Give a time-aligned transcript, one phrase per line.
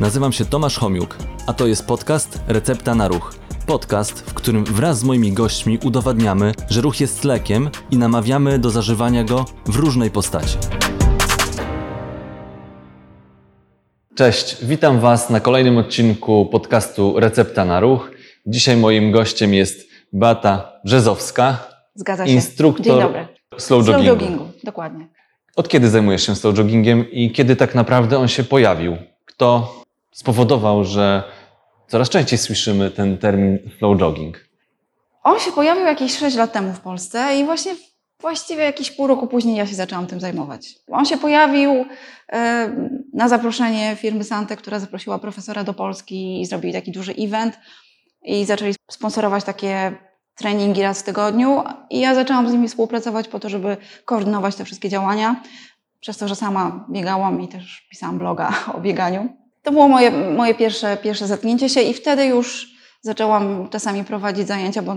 [0.00, 3.34] Nazywam się Tomasz Homiuk, a to jest podcast Recepta na Ruch.
[3.66, 8.70] Podcast, w którym wraz z moimi gośćmi udowadniamy, że ruch jest lekiem i namawiamy do
[8.70, 10.58] zażywania go w różnej postaci.
[14.16, 18.10] Cześć, witam Was na kolejnym odcinku podcastu Recepta na Ruch.
[18.46, 21.58] Dzisiaj moim gościem jest Beata Brzezowska,
[21.94, 22.32] Zgadza się.
[22.32, 23.28] instruktor Dzień dobry.
[23.58, 24.06] slow Slow joggingu.
[24.24, 25.08] joggingu, dokładnie.
[25.56, 28.96] Od kiedy zajmujesz się slow joggingiem i kiedy tak naprawdę on się pojawił?
[29.24, 29.74] Kto
[30.16, 31.22] spowodował, że
[31.88, 34.48] coraz częściej słyszymy ten termin slow jogging?
[35.22, 37.74] On się pojawił jakieś 6 lat temu w Polsce i właśnie
[38.20, 40.74] właściwie jakieś pół roku później ja się zaczęłam tym zajmować.
[40.90, 41.84] On się pojawił
[42.32, 42.70] e,
[43.14, 47.58] na zaproszenie firmy Sante, która zaprosiła profesora do Polski i zrobili taki duży event
[48.22, 49.92] i zaczęli sponsorować takie
[50.34, 54.64] treningi raz w tygodniu i ja zaczęłam z nimi współpracować po to, żeby koordynować te
[54.64, 55.42] wszystkie działania.
[56.00, 59.45] Przez to, że sama biegałam i też pisałam bloga o bieganiu.
[59.66, 62.68] To było moje, moje pierwsze, pierwsze zetknięcie się i wtedy już
[63.00, 64.94] zaczęłam czasami prowadzić zajęcia, bo,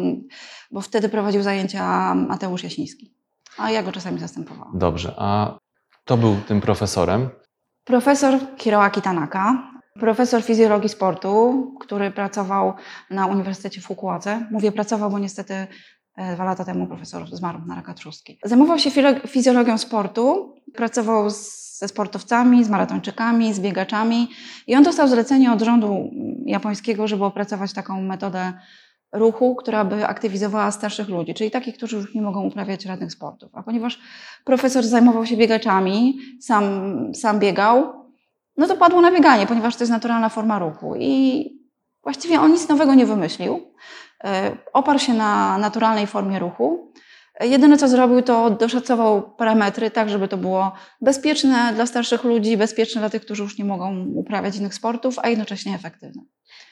[0.71, 3.13] bo wtedy prowadził zajęcia Mateusz Jasiński,
[3.57, 4.71] a ja go czasami zastępowałam.
[4.77, 5.57] Dobrze, a
[6.05, 7.29] kto był tym profesorem?
[7.83, 12.73] Profesor Hiroaki Tanaka, profesor fizjologii sportu, który pracował
[13.09, 14.47] na Uniwersytecie w Fukuoce.
[14.51, 15.67] Mówię pracował, bo niestety
[16.33, 18.39] dwa lata temu profesor zmarł na raka trzustki.
[18.43, 18.91] Zajmował się
[19.27, 24.27] fizjologią sportu, pracował ze sportowcami, z maratończykami, z biegaczami
[24.67, 26.11] i on dostał zlecenie od rządu
[26.45, 28.53] japońskiego, żeby opracować taką metodę
[29.13, 33.51] ruchu, która by aktywizowała starszych ludzi, czyli takich, którzy już nie mogą uprawiać żadnych sportów.
[33.53, 33.99] A ponieważ
[34.45, 36.63] profesor zajmował się biegaczami, sam,
[37.15, 37.93] sam biegał,
[38.57, 40.95] no to padło na bieganie, ponieważ to jest naturalna forma ruchu.
[40.99, 41.45] I
[42.03, 43.59] właściwie on nic nowego nie wymyślił.
[44.23, 46.93] E, Oparł się na naturalnej formie ruchu.
[47.39, 52.57] E, Jedyne, co zrobił, to doszacował parametry tak, żeby to było bezpieczne dla starszych ludzi,
[52.57, 56.21] bezpieczne dla tych, którzy już nie mogą uprawiać innych sportów, a jednocześnie efektywne.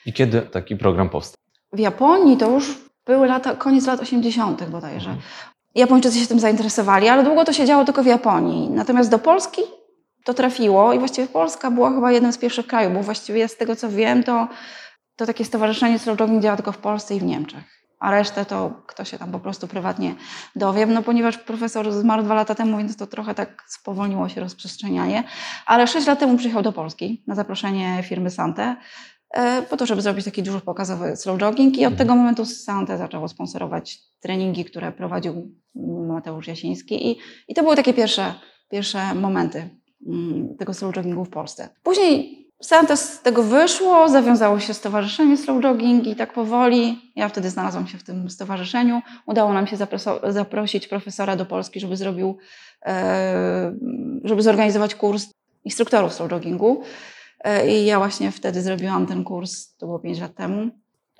[0.05, 1.37] I kiedy taki program powstał?
[1.73, 4.63] W Japonii to już były lata, koniec lat 80.
[4.69, 5.15] bodajże.
[5.75, 8.69] Japończycy się tym zainteresowali, ale długo to się działo tylko w Japonii.
[8.69, 9.61] Natomiast do Polski
[10.23, 13.75] to trafiło i właściwie Polska była chyba jednym z pierwszych krajów, bo właściwie z tego
[13.75, 14.47] co wiem, to,
[15.17, 17.63] to takie stowarzyszenie slow jogging działa tylko w Polsce i w Niemczech.
[17.99, 20.15] A resztę to kto się tam po prostu prywatnie
[20.55, 25.23] dowie, no ponieważ profesor zmarł dwa lata temu, więc to trochę tak spowolniło się rozprzestrzenianie.
[25.65, 28.75] Ale sześć lat temu przyjechał do Polski na zaproszenie firmy Sante
[29.29, 32.97] e, po to, żeby zrobić taki duży pokazowy slow jogging i od tego momentu Sante
[32.97, 35.51] zaczęło sponsorować treningi, które prowadził
[36.07, 37.17] Mateusz Jasiński i,
[37.47, 38.33] i to były takie pierwsze,
[38.69, 39.69] pierwsze momenty
[40.07, 41.69] mm, tego slow joggingu w Polsce.
[41.83, 47.49] Później Sante z tego wyszło, zawiązało się stowarzyszenie slow jogging i tak powoli, ja wtedy
[47.49, 52.37] znalazłam się w tym stowarzyszeniu, udało nam się zaproso- zaprosić profesora do Polski, żeby zrobił,
[52.85, 53.73] e,
[54.23, 55.25] żeby zorganizować kurs
[55.65, 56.83] instruktorów slow joggingu.
[57.43, 60.69] E, I ja właśnie wtedy zrobiłam ten kurs, to było 5 lat temu.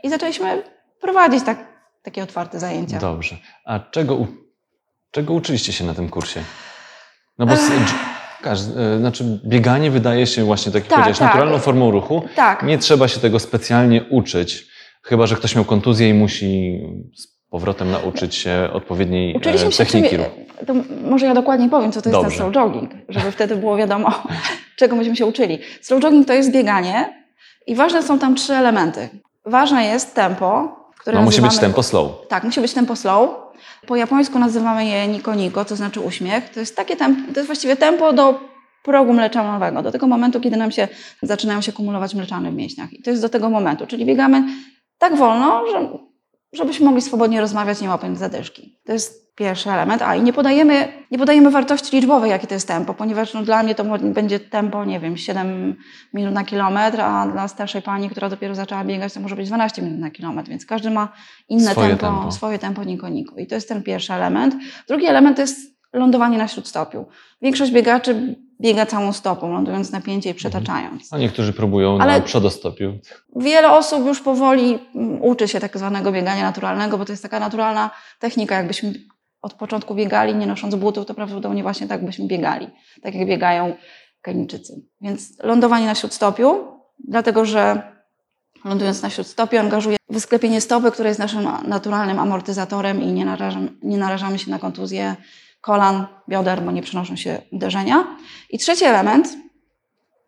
[0.03, 0.63] I zaczęliśmy
[1.01, 1.57] prowadzić tak,
[2.03, 2.99] takie otwarte zajęcia.
[2.99, 3.37] Dobrze.
[3.65, 4.27] A czego, u...
[5.11, 6.43] czego uczyliście się na tym kursie?
[7.37, 7.69] No bo z...
[8.41, 11.27] każdy, e, znaczy bieganie wydaje się właśnie, tak jak Tak, powiedziałeś, tak.
[11.27, 12.23] naturalną formą ruchu.
[12.35, 14.67] Tak, Nie trzeba się tego specjalnie uczyć,
[15.03, 16.79] chyba że ktoś miał kontuzję i musi
[17.15, 20.31] z powrotem nauczyć się odpowiedniej e, uczyliśmy się techniki czym, ruchu.
[20.67, 20.73] to
[21.09, 22.29] może ja dokładnie powiem, co to jest Dobrze.
[22.29, 24.23] ten slow jogging, żeby wtedy było wiadomo,
[24.79, 25.59] czego myśmy się uczyli.
[25.81, 27.13] Slow jogging to jest bieganie
[27.67, 29.09] i ważne są tam trzy elementy.
[29.45, 30.76] Ważne jest tempo,
[31.07, 32.28] które No musi być tempo slow.
[32.28, 33.29] Tak, musi być tempo slow.
[33.88, 36.50] Po japońsku nazywamy je niko niko, to znaczy uśmiech.
[36.50, 38.40] To jest takie tempo, to jest właściwie tempo do
[38.84, 40.88] progu mleczanowego, do tego momentu, kiedy nam się
[41.22, 42.94] zaczynają się kumulować mleczany w mięśniach.
[42.94, 44.44] I to jest do tego momentu, czyli biegamy
[44.97, 45.90] tak wolno, że,
[46.53, 48.79] żebyśmy mogli swobodnie rozmawiać, nie łapiąc zadyszki.
[48.85, 50.01] To jest pierwszy element.
[50.01, 53.63] A i nie podajemy, nie podajemy wartości liczbowej, jakie to jest tempo, ponieważ no, dla
[53.63, 55.75] mnie to będzie tempo, nie wiem, 7
[56.13, 59.81] minut na kilometr, a dla starszej pani, która dopiero zaczęła biegać, to może być 12
[59.81, 61.13] minut na kilometr, więc każdy ma
[61.49, 62.31] inne Swoje tempo, tempo.
[62.31, 63.37] swoje tempo niko niko.
[63.37, 64.55] I to jest ten pierwszy element.
[64.87, 67.05] Drugi element to jest lądowanie na śródstopiu.
[67.41, 71.13] Większość biegaczy biega całą stopą, lądując na pięcie i przetaczając.
[71.13, 73.00] A niektórzy próbują Ale- na przodostopiu.
[73.35, 77.39] Wiele osób już powoli mm, uczy się tak zwanego biegania naturalnego, bo to jest taka
[77.39, 77.89] naturalna
[78.19, 78.94] technika, jakbyśmy
[79.41, 82.67] od początku biegali, nie nosząc butów, to prawdopodobnie właśnie tak byśmy biegali,
[83.01, 83.75] tak jak biegają
[84.21, 84.81] Kenijczycy.
[85.01, 86.67] Więc lądowanie na śródstopiu,
[87.07, 87.81] dlatego że
[88.65, 93.97] lądując na śródstopiu angażuje wysklepienie stopy, które jest naszym naturalnym amortyzatorem i nie, narażam, nie
[93.97, 95.15] narażamy się na kontuzję
[95.62, 98.18] kolan, bioder, bo nie przenoszą się uderzenia.
[98.50, 99.38] I trzeci element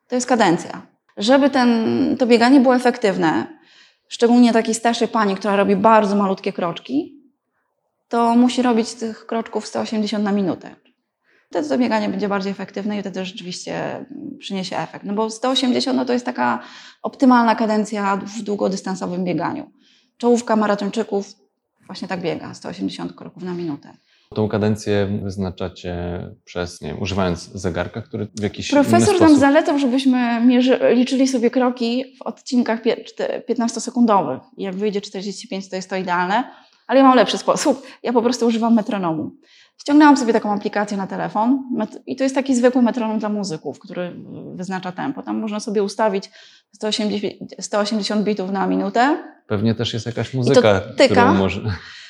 [0.08, 0.88] to jest kadencja.
[1.18, 3.60] Żeby ten, to bieganie było efektywne,
[4.08, 7.20] szczególnie takiej starszej pani, która robi bardzo malutkie kroczki,
[8.08, 10.76] to musi robić tych kroczków 180 na minutę.
[11.50, 14.06] wtedy to bieganie będzie bardziej efektywne i wtedy rzeczywiście
[14.40, 15.06] przyniesie efekt.
[15.06, 16.60] No bo 180 no to jest taka
[17.02, 19.72] optymalna kadencja w długodystansowym bieganiu.
[20.18, 21.34] Czołówka maratończyków
[21.86, 23.98] właśnie tak biega, 180 kroków na minutę.
[24.36, 25.96] Tą kadencję wyznaczacie
[26.46, 31.52] przez, nie wiem, używając zegarka, który w jakiś Profesor nam zalecał, żebyśmy mierzy, liczyli sobie
[31.52, 34.40] kroki w odcinkach pie- czte- 15-sekundowych.
[34.58, 36.44] I jak wyjdzie 45, to jest to idealne.
[36.88, 37.88] Ale ja mam lepszy sposób.
[38.04, 39.32] Ja po prostu używam metronomu.
[39.78, 41.64] Ściągnęłam sobie taką aplikację na telefon
[42.06, 44.16] i to jest taki zwykły metronom dla muzyków, który
[44.56, 45.24] wyznacza tempo.
[45.24, 46.30] Tam można sobie ustawić
[46.76, 49.24] 180, 180 bitów na minutę.
[49.48, 51.06] Pewnie też jest jakaś muzyka, tyka.
[51.06, 51.62] którą może...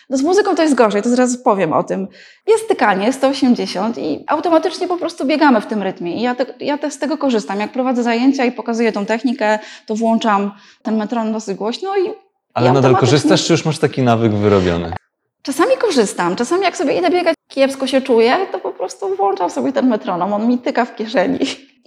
[0.09, 2.07] No z muzyką to jest gorzej, to zaraz powiem o tym.
[2.47, 6.15] Jest tykanie 180 i automatycznie po prostu biegamy w tym rytmie.
[6.15, 7.59] I ja, te, ja te, z tego korzystam.
[7.59, 10.51] Jak prowadzę zajęcia i pokazuję tą technikę, to włączam
[10.81, 12.13] ten metronom dosyć głośno i
[12.53, 14.93] Ale I nadal korzystasz, czy już masz taki nawyk wyrobiony?
[15.41, 19.73] Czasami korzystam, czasami jak sobie idę biegać, kiepsko się czuję, to po prostu włączam sobie
[19.73, 21.39] ten metronom, on mi tyka w kieszeni.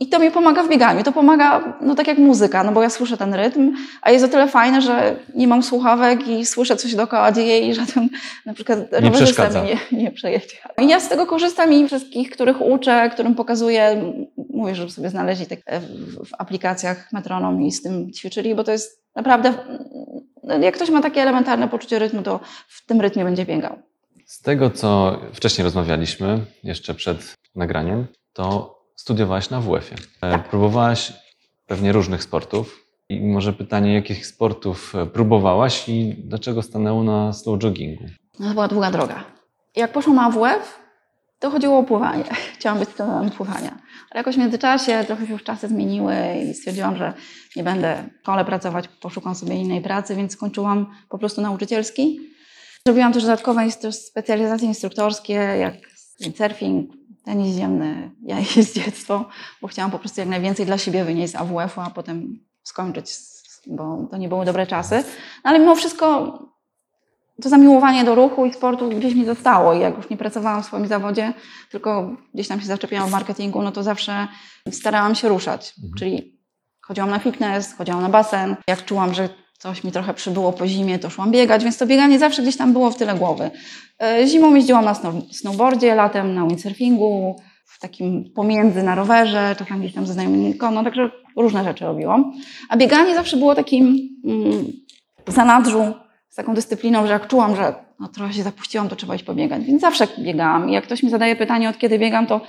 [0.02, 2.90] I to mi pomaga w bieganiu, to pomaga, no tak jak muzyka, no bo ja
[2.90, 3.72] słyszę ten rytm,
[4.02, 7.75] a jest o tyle fajne, że nie mam słuchawek i słyszę coś dookoła dzieje i
[7.75, 8.08] żaden
[8.46, 10.56] na przykład rowerzysta mi nie, nie przejedzie.
[10.78, 14.12] I ja z tego korzystam i wszystkich, których uczę, którym pokazuję,
[14.50, 18.72] mówię, żeby sobie znaleźli tak w, w aplikacjach metronom i z tym ćwiczyli, bo to
[18.72, 19.54] jest naprawdę,
[20.43, 23.78] no, jak ktoś ma takie elementarne poczucie rytmu, to w tym rytmie będzie biegał.
[24.26, 30.00] Z tego, co wcześniej rozmawialiśmy, jeszcze przed nagraniem, to studiowałaś na WF-ie.
[30.20, 30.49] E, Tak.
[30.49, 31.12] Próbowałaś
[31.66, 32.87] pewnie różnych sportów.
[33.08, 38.04] I może pytanie, jakich sportów e, próbowałaś i dlaczego stanęło na slow joggingu?
[38.40, 39.25] No to była długa droga.
[39.76, 40.78] Jak poszłam na AWF,
[41.38, 42.25] to chodziło o pływanie.
[42.58, 43.70] Chciałam być trenerem pływania.
[44.10, 46.14] Ale jakoś w międzyczasie trochę się już czasy zmieniły
[46.44, 47.12] i stwierdziłam, że
[47.56, 52.20] nie będę w szkole pracować, poszukam sobie innej pracy, więc skończyłam po prostu nauczycielski.
[52.87, 55.75] Zrobiłam też dodatkowe specjalizacje instruktorskie, jak
[56.20, 56.90] windsurfing,
[57.24, 59.28] tenis ziemny, ja jeździectwo,
[59.62, 63.10] bo chciałam po prostu jak najwięcej dla siebie wynieść z AWF-u, a potem skończyć,
[63.66, 65.04] bo to nie były dobre czasy.
[65.44, 66.38] No, ale mimo wszystko
[67.42, 69.74] to zamiłowanie do ruchu i sportu gdzieś mi zostało.
[69.74, 71.32] I jak już nie pracowałam w swoim zawodzie,
[71.70, 74.28] tylko gdzieś tam się zaczepiałam w marketingu, no to zawsze
[74.70, 75.75] starałam się ruszać.
[75.78, 75.94] Mhm.
[75.98, 76.40] Czyli
[76.80, 78.56] chodziłam na fitness, chodziłam na basen.
[78.66, 79.28] Jak czułam, że
[79.62, 82.73] coś mi trochę przybyło po zimie, to szłam biegać, więc to bieganie zawsze gdzieś tam
[82.73, 83.50] było w tyle głowy.
[84.03, 89.81] E, Zimą jeździłam na snow- snowboardzie, latem na windsurfingu, w takim pomiędzy na rowerze, czasami
[89.81, 92.32] gdzieś tam ze znajomymi kono, także różne rzeczy robiłam.
[92.69, 94.73] A bieganie zawsze było takim mm,
[95.29, 95.94] zanadrzu,
[96.29, 99.64] z taką dyscypliną, że jak czułam, że no, trochę się zapuściłam, to trzeba iść pobiegać.
[99.64, 100.70] Więc zawsze biegałam.
[100.70, 102.41] I jak ktoś mi zadaje pytanie, od kiedy biegam, to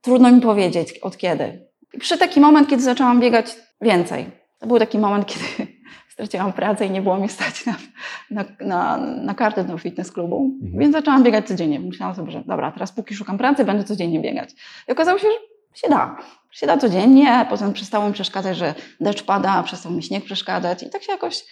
[0.00, 1.66] trudno mi powiedzieć, od kiedy.
[1.94, 4.26] I przy taki moment, kiedy zaczęłam biegać więcej.
[4.58, 5.69] To był taki moment, kiedy
[6.20, 7.74] straciłam pracę i nie było mi stać na,
[8.30, 10.50] na, na, na kartę do fitness klubu.
[10.62, 10.80] Mhm.
[10.80, 11.80] Więc zaczęłam biegać codziennie.
[11.80, 14.50] Myślałam sobie, że dobra, teraz póki szukam pracy, będę codziennie biegać.
[14.88, 15.26] I okazało się,
[15.74, 16.16] że się da.
[16.50, 20.90] Się da codziennie, potem przestało mi przeszkadzać, że deszcz pada, przestał mi śnieg przeszkadzać i
[20.90, 21.44] tak się jakoś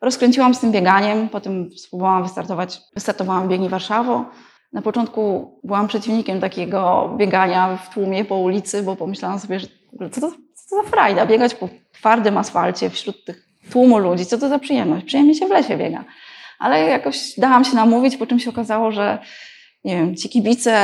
[0.00, 1.28] rozkręciłam z tym bieganiem.
[1.28, 4.24] Potem spróbowałam wystartować, wystartowałam w biegni Warszawo.
[4.72, 9.66] Na początku byłam przeciwnikiem takiego biegania w tłumie po ulicy, bo pomyślałam sobie, że
[10.10, 14.38] co to, co to za frajda, biegać po twardym asfalcie wśród tych tłumu ludzi, co
[14.38, 16.04] to za przyjemność, przyjemnie się w lesie biega.
[16.58, 19.18] Ale jakoś dałam się namówić, po czym się okazało, że
[19.84, 20.74] nie wiem, ci kibice,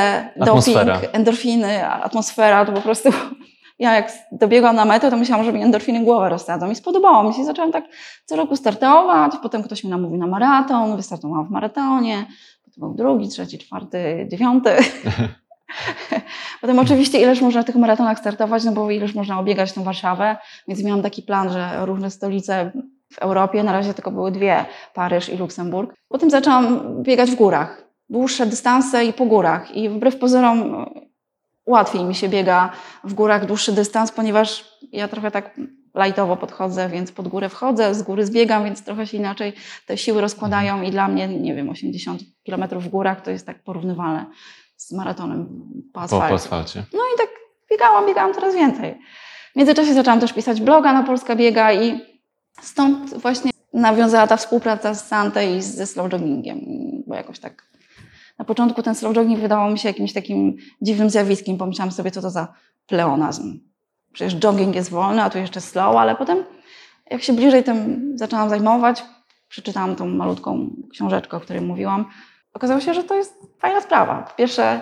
[0.41, 0.93] Atmosfera.
[0.93, 3.09] doping, endorfiny, atmosfera, to po prostu
[3.79, 7.33] ja jak dobiegłam na metę, to myślałam, że mi endorfiny głowę rozsadzą i spodobało mi
[7.33, 7.45] się.
[7.45, 7.83] Zaczęłam tak
[8.25, 12.25] co roku startować, potem ktoś mi namówił na maraton, wystartowałam w maratonie,
[12.65, 14.69] potem był drugi, trzeci, czwarty, dziewiąty.
[16.61, 20.37] Potem oczywiście ileż można w tych maratonach startować, no bo ileż można obiegać tą Warszawę,
[20.67, 22.71] więc miałam taki plan, że różne stolice
[23.13, 25.93] w Europie, na razie tylko były dwie, Paryż i Luksemburg.
[26.07, 30.85] Potem zaczęłam biegać w górach, dłuższe dystanse i po górach i wbrew pozorom e,
[31.65, 32.71] łatwiej mi się biega
[33.03, 35.59] w górach dłuższy dystans, ponieważ ja trochę tak
[35.93, 39.53] lajtowo podchodzę, więc pod górę wchodzę, z góry zbiegam, więc trochę się inaczej
[39.85, 43.63] te siły rozkładają i dla mnie, nie wiem, 80 km w górach to jest tak
[43.63, 44.25] porównywalne
[44.79, 45.47] z maratonem
[45.93, 46.29] po asfalcie.
[46.29, 46.83] po asfalcie.
[46.93, 47.29] No i tak
[47.71, 48.99] biegałam, biegałam coraz więcej.
[49.53, 52.01] W międzyczasie zaczęłam też pisać bloga na Polska Biega i
[52.61, 56.59] stąd właśnie nawiązała ta współpraca z Sante i ze slow joggingiem,
[57.07, 57.69] bo jakoś tak
[58.37, 61.57] na początku ten slow jogging wydawał mi się jakimś takim dziwnym zjawiskiem.
[61.57, 62.53] Pomyślałam sobie, co to za
[62.87, 63.59] pleonazm.
[64.13, 66.43] Przecież jogging jest wolny, a tu jeszcze slow, ale potem
[67.11, 69.03] jak się bliżej tym zaczęłam zajmować,
[69.47, 72.05] przeczytałam tą malutką książeczkę, o której mówiłam,
[72.59, 74.23] okazało się, że to jest fajna sprawa.
[74.29, 74.81] Po pierwsze,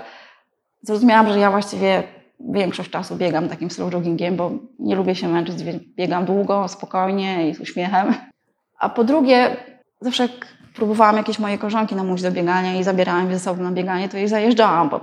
[0.81, 2.03] zrozumiałam, że ja właściwie
[2.39, 5.55] większość czasu biegam takim slow joggingiem, bo nie lubię się męczyć,
[5.96, 8.13] biegam długo, spokojnie i z uśmiechem.
[8.79, 9.57] A po drugie,
[10.01, 10.29] zawsze
[10.77, 14.17] próbowałam jakieś moje koleżanki namówić do biegania i zabierałam je ze sobą na bieganie, to
[14.17, 15.01] jej zajeżdżałam, bo,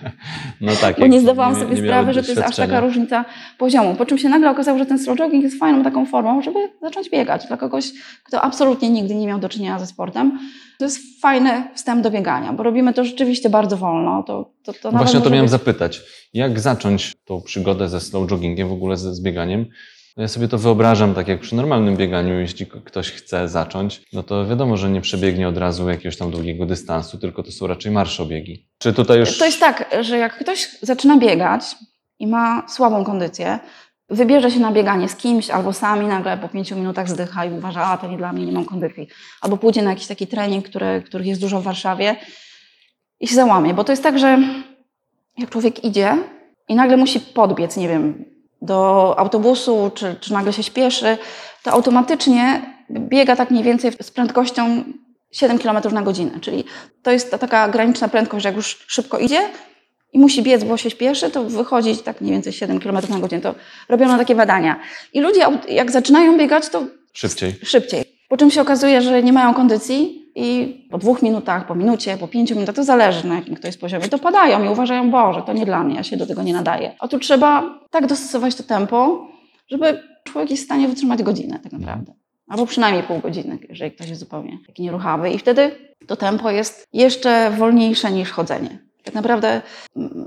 [0.60, 0.96] No tak.
[1.00, 3.24] bo nie zdawałam nie- sobie nie sprawy, że to jest aż taka różnica
[3.58, 3.94] poziomu.
[3.94, 7.10] Po czym się nagle okazało, że ten slow jogging jest fajną taką formą, żeby zacząć
[7.10, 7.46] biegać.
[7.46, 7.92] Dla kogoś,
[8.24, 10.38] kto absolutnie nigdy nie miał do czynienia ze sportem,
[10.78, 14.22] to jest fajny wstęp do biegania, bo robimy to rzeczywiście bardzo wolno.
[14.22, 16.00] To, to, to No Właśnie o to miałem być- zapytać.
[16.34, 19.66] Jak zacząć tą przygodę ze slow joggingiem, w ogóle ze zbieganiem?
[20.16, 24.22] No Ja sobie to wyobrażam tak jak przy normalnym bieganiu, jeśli ktoś chce zacząć, no
[24.22, 27.92] to wiadomo, że nie przebiegnie od razu jakiegoś tam długiego dystansu, tylko to są raczej
[27.92, 28.68] marszobiegi.
[28.78, 29.38] Czy tutaj już...
[29.38, 31.76] To jest tak, że jak ktoś zaczyna biegać
[32.18, 33.58] i ma słabą kondycję,
[34.10, 37.84] wybierze się na bieganie z kimś albo sami nagle po pięciu minutach zdycha i uważa,
[37.84, 39.08] a to nie dla mnie, nie mam kondycji.
[39.40, 42.16] Albo pójdzie na jakiś taki trening, który, których jest dużo w Warszawie
[43.20, 43.74] i się załamie.
[43.74, 44.38] Bo to jest tak, że
[45.38, 46.16] jak człowiek idzie
[46.68, 51.18] i nagle musi podbiec, nie wiem, do autobusu, czy, czy nagle się śpieszy,
[51.62, 54.84] to automatycznie biega tak mniej więcej z prędkością
[55.32, 56.40] 7 km na godzinę.
[56.40, 56.64] Czyli
[57.02, 59.40] to jest ta taka graniczna prędkość, że jak już szybko idzie
[60.12, 63.40] i musi biec, bo się śpieszy, to wychodzi tak mniej więcej 7 km na godzinę.
[63.42, 63.54] To
[63.88, 64.80] robiono takie badania.
[65.12, 66.82] I ludzie, jak zaczynają biegać, to
[67.12, 67.54] Szybciej.
[67.62, 68.04] szybciej.
[68.28, 72.28] Po czym się okazuje, że nie mają kondycji i po dwóch minutach, po minucie, po
[72.28, 75.66] pięciu minutach, to zależy na jakim ktoś poziomie, to padają i uważają, Boże, to nie
[75.66, 76.94] dla mnie, ja się do tego nie nadaję.
[76.98, 79.28] A tu trzeba tak dostosować to tempo,
[79.68, 82.12] żeby człowiek jest w stanie wytrzymać godzinę tak naprawdę.
[82.48, 85.30] Albo przynajmniej pół godziny, jeżeli ktoś jest zupełnie taki nieruchawy.
[85.30, 85.70] I wtedy
[86.06, 88.78] to tempo jest jeszcze wolniejsze niż chodzenie.
[89.04, 89.62] Tak naprawdę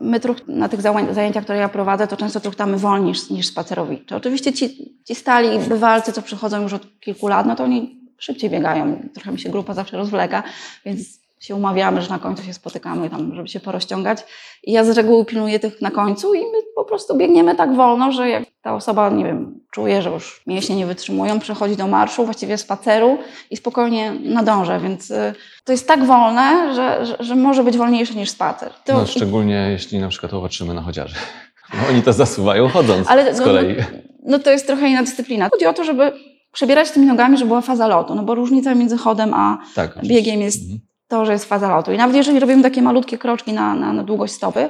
[0.02, 4.16] my truch, na tych zajęciach, które ja prowadzę, to często truchtamy wolniej niż, niż spacerowicze.
[4.16, 8.50] Oczywiście ci, ci stali bywalcy, co przychodzą już od kilku lat, no to oni szybciej
[8.50, 9.10] biegają.
[9.14, 10.44] Trochę mi się grupa zawsze rozwleka,
[10.86, 14.24] więc się umawiamy, że na końcu się spotykamy tam, żeby się porozciągać.
[14.64, 18.12] I ja z reguły pilnuję tych na końcu i my po prostu biegniemy tak wolno,
[18.12, 22.26] że jak ta osoba, nie wiem, czuje, że już mięśnie nie wytrzymują, przechodzi do marszu,
[22.26, 23.18] właściwie spaceru
[23.52, 25.34] i spokojnie nadąża, więc y,
[25.64, 28.72] to jest tak wolne, że, że, że może być wolniejsze niż spacer.
[28.86, 31.16] To, No, szczególnie jeśli na przykład popatrzymy na chodziarzy.
[31.74, 33.76] Bo oni to zasuwają chodząc Ale z no, kolei.
[33.78, 33.84] No,
[34.26, 35.50] no to jest trochę inna dyscyplina.
[35.52, 36.12] Chodzi o to, żeby
[36.58, 40.42] przebierać tymi nogami, żeby była faza lotu, no bo różnica między chodem a Tak, biegiem
[40.42, 40.80] jest Mhm.
[41.08, 41.92] to, że jest faza lotu.
[41.94, 44.70] I nawet jeżeli robimy takie malutkie kroczki na, na, na długość stopy,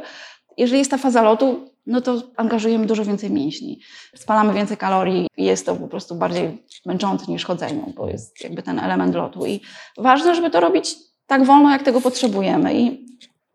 [0.58, 3.80] jeżeli jest ta faza lotu, no to angażujemy dużo więcej mięśni.
[4.16, 8.64] Spalamy więcej kalorii i jest to po prostu bardziej męczące niż chodzenie, bo jest jakby
[8.64, 9.46] ten element lotu.
[9.46, 9.62] I
[9.98, 10.96] ważne, żeby to robić
[11.28, 12.74] tak wolno, jak tego potrzebujemy.
[12.80, 13.06] I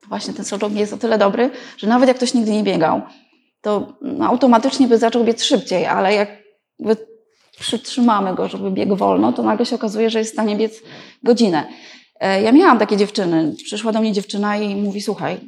[0.08, 3.02] właśnie ten soczok jest o tyle dobry, że nawet jak ktoś nigdy nie biegał,
[3.60, 6.28] to automatycznie by zaczął biec szybciej, ale jak
[6.78, 7.12] jakby
[7.59, 10.82] przytrzymamy go, żeby biegł wolno, to nagle się okazuje, że jest w stanie biec
[11.23, 11.66] godzinę.
[12.21, 13.54] E, Ja miałam takie dziewczyny.
[13.64, 15.40] Przyszła do mnie dziewczyna i mówi: Słuchaj,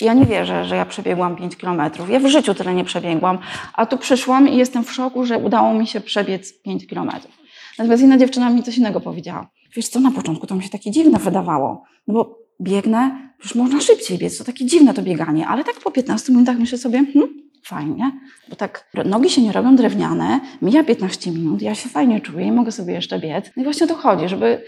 [0.00, 2.10] ja nie wierzę, że ja przebiegłam 5 kilometrów.
[2.10, 3.38] Ja w życiu tyle nie przebiegłam,
[3.74, 7.34] a tu przyszłam i jestem w szoku, że udało mi się przebiec 5 kilometrów.
[7.78, 9.50] Natomiast inna dziewczyna mi coś innego powiedziała.
[9.76, 13.80] Wiesz co, na początku to mi się takie dziwne wydawało, no bo biegnę, już można
[13.80, 17.49] szybciej biec, to takie dziwne to bieganie, ale tak po 15 minutach myślę sobie, hmm,
[17.64, 18.12] fajnie,
[18.48, 22.52] bo tak nogi się nie robią drewniane, mija 15 minut, ja się fajnie czuję i
[22.52, 23.50] mogę sobie jeszcze biec.
[23.56, 24.62] No i właśnie o to chodzi, żeby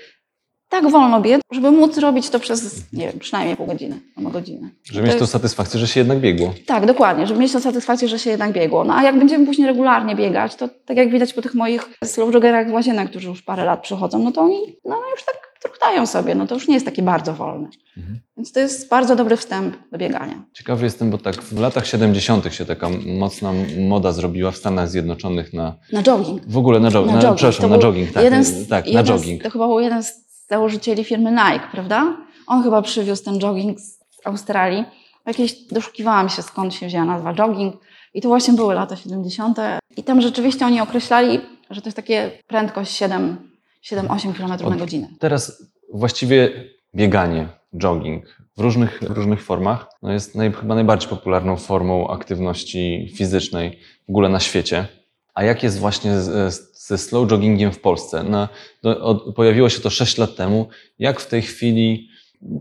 [0.73, 4.69] tak wolno biec, żeby móc robić to przez, nie wiem, przynajmniej pół godziny albo godzinę.
[4.85, 6.55] Żeby To mieć tą satysfakcję, że się jednak biegło.
[6.67, 8.85] tak, dokładnie, żeby mieć tę satysfakcję, że się jednak biegło.
[8.85, 12.35] No a jak będziemy później regularnie biegać, to tak jak widać po tych moich slow
[12.35, 16.07] joggerach z łazienek, którzy już parę lat przychodzą, no to oni no, już tak truchtają
[16.07, 17.69] sobie, no to już nie jest takie bardzo wolne.
[17.97, 18.19] Mhm.
[18.37, 20.43] Więc to jest bardzo dobry wstęp do biegania.
[20.53, 22.55] Ciekawy jestem, bo tak w latach 70.
[22.55, 26.43] się taka mocna moda zrobiła w Stanach Zjednoczonych na Na jogging.
[26.47, 27.37] w ogóle na, jog- Na na, jogging.
[27.37, 29.41] przepraszam, To na jogging, tak, jeden z, tak, na jeden jogging.
[29.41, 32.17] Z, to chyba był jeden z założycieli firmy Nike, prawda?
[32.47, 34.85] On chyba przywiózł ten jogging z Australii.
[35.27, 37.75] Jakieś doszukiwałam się, skąd się wzięła nazwa jogging.
[38.15, 39.59] I to właśnie były lata 70.
[39.97, 44.77] I tam rzeczywiście oni określali, że to jest takie prędkość 7 7-8 km na Od-
[44.79, 45.09] godzinę.
[45.19, 46.51] Teraz właściwie
[46.95, 48.25] bieganie, jogging
[48.57, 54.11] w różnych, w różnych formach no jest naj, chyba najbardziej popularną formą aktywności fizycznej w
[54.11, 54.87] ogóle na świecie.
[55.35, 58.25] A jak jest właśnie z, z, ze slow joggingiem w Polsce?
[58.25, 58.49] No,
[58.83, 60.69] no, od, pojawiło się to 6 lat temu.
[60.99, 62.09] Jak w tej chwili,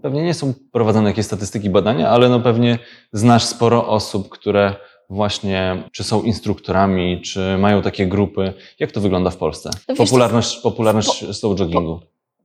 [0.01, 2.79] pewnie nie są prowadzone jakieś statystyki, badania, ale no pewnie
[3.13, 4.75] znasz sporo osób, które
[5.09, 8.53] właśnie, czy są instruktorami, czy mają takie grupy.
[8.79, 9.69] Jak to wygląda w Polsce?
[9.87, 11.99] No wiesz Popularność, popularność slow joggingu.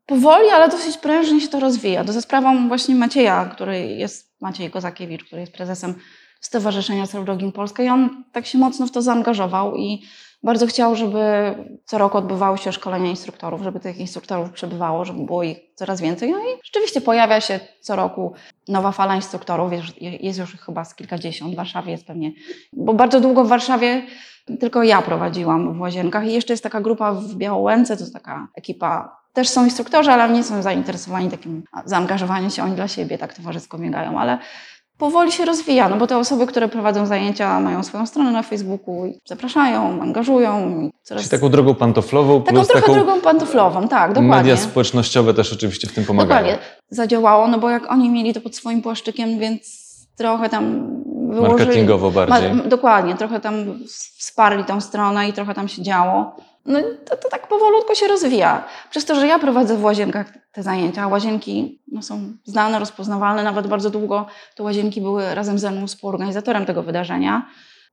[0.06, 2.04] Powoli, ale dosyć prężnie się to rozwija.
[2.04, 5.94] To za sprawą właśnie Macieja, który jest, Maciej Kozakiewicz, który jest prezesem
[6.40, 10.02] Stowarzyszenia Slow Jogging Polska i on tak się mocno w to zaangażował i
[10.46, 15.42] bardzo chciał, żeby co roku odbywały się szkolenia instruktorów, żeby tych instruktorów przebywało, żeby było
[15.42, 16.30] ich coraz więcej.
[16.30, 18.32] No i rzeczywiście pojawia się co roku
[18.68, 19.72] nowa fala instruktorów,
[20.20, 22.32] jest, już chyba z kilkadziesiąt, w Warszawie jest pewnie,
[22.72, 24.02] bo bardzo długo w Warszawie
[24.60, 26.26] tylko ja prowadziłam w Łazienkach.
[26.26, 30.44] I jeszcze jest taka grupa w Białołęce, to taka ekipa też są instruktorzy, ale nie
[30.44, 34.38] są zainteresowani takim zaangażowaniem się, oni dla siebie tak towarzysko biegają, ale
[34.98, 39.06] powoli się rozwija, no bo te osoby, które prowadzą zajęcia, mają swoją stronę na Facebooku
[39.06, 40.80] i zapraszają, angażują.
[40.80, 41.22] I coraz...
[41.22, 44.36] Czyli taką drogą pantoflową taką plus taką drogą pantoflową, tak, dokładnie.
[44.36, 46.40] media społecznościowe też oczywiście w tym pomagają.
[46.40, 46.66] Dokładnie.
[46.90, 49.86] Zadziałało, no bo jak oni mieli to pod swoim płaszczykiem, więc
[50.16, 50.86] trochę tam
[51.28, 51.58] wyłożyli...
[51.58, 52.54] Marketingowo bardziej.
[52.54, 53.54] Ma, dokładnie, trochę tam
[54.18, 56.36] wsparli tą stronę i trochę tam się działo.
[56.66, 58.64] No to, to tak powolutku się rozwija.
[58.90, 63.66] Przez to, że ja prowadzę w łazienkach te zajęcia, łazienki no, są znane, rozpoznawalne, nawet
[63.66, 67.46] bardzo długo te łazienki były razem ze mną współorganizatorem tego wydarzenia.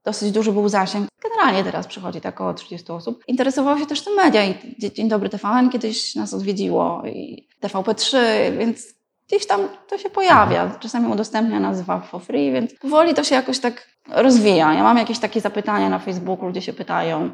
[0.04, 1.08] Dosyć duży był zasięg.
[1.22, 3.24] Generalnie teraz przychodzi tak około 30 osób.
[3.26, 8.16] Interesowało się też tym media i Dzień Dobry TVN kiedyś nas odwiedziło i TVP3,
[8.58, 8.94] więc
[9.28, 10.70] gdzieś tam to się pojawia.
[10.80, 14.74] Czasami udostępnia nazwa for free, więc powoli to się jakoś tak rozwija.
[14.74, 17.30] Ja mam jakieś takie zapytania na Facebooku, ludzie się pytają.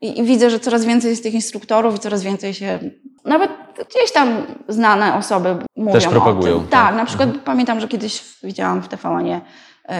[0.00, 2.78] I, I, widzę, że coraz więcej jest tych instruktorów i coraz więcej się.
[3.24, 3.50] Nawet
[3.90, 5.92] gdzieś tam znane osoby mówią.
[5.92, 6.56] Też propagują.
[6.56, 6.68] O tym.
[6.68, 6.86] Tak.
[6.86, 9.40] tak, na przykład pamiętam, że kiedyś widziałam w TVN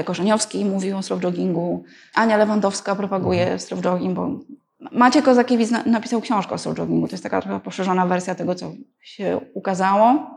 [0.05, 1.85] Korzeniowski mówił o slow joggingu.
[2.15, 4.31] Ania Lewandowska propaguje slow jogging, bo
[4.93, 7.09] Maciej Kozakiewicz na, napisał książkę o slow joggingu.
[7.09, 10.31] To jest taka trochę poszerzona wersja tego, co się ukazało.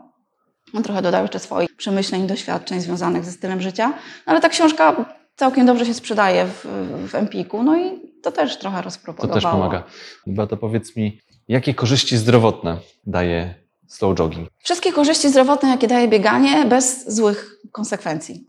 [0.74, 3.88] On trochę dodał jeszcze swoich przemyśleń, doświadczeń związanych ze stylem życia.
[3.88, 3.94] No,
[4.26, 5.04] ale ta książka
[5.40, 6.66] całkiem dobrze się sprzedaje w,
[7.08, 9.34] w Empiku, no i to też trochę To rozpropagowało.
[9.34, 9.84] też pomaga.
[10.26, 13.54] Beata, powiedz mi, jakie korzyści zdrowotne daje
[13.88, 14.48] slow jogging?
[14.58, 18.46] Wszystkie korzyści zdrowotne, jakie daje bieganie, bez złych konsekwencji.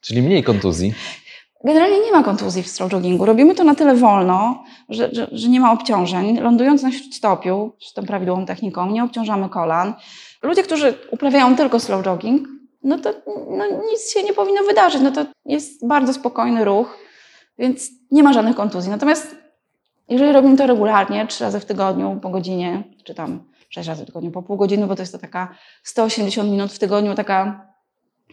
[0.00, 0.94] Czyli mniej kontuzji,
[1.64, 3.24] Generalnie nie ma kontuzji w slow joggingu.
[3.26, 6.40] Robimy to na tyle wolno, że, że, że nie ma obciążeń.
[6.40, 9.94] Lądując na śródstopiu, z tą prawidłową techniką, nie obciążamy kolan.
[10.42, 12.48] Ludzie, którzy uprawiają tylko slow jogging,
[12.84, 13.12] no to
[13.50, 15.02] no, nic się nie powinno wydarzyć.
[15.02, 16.98] No to jest bardzo spokojny ruch,
[17.58, 18.90] więc nie ma żadnych kontuzji.
[18.90, 19.36] Natomiast
[20.08, 24.06] jeżeli robimy to regularnie, trzy razy w tygodniu po godzinie, czy tam sześć razy w
[24.06, 27.66] tygodniu po pół godziny, bo to jest to taka 180 minut w tygodniu, taka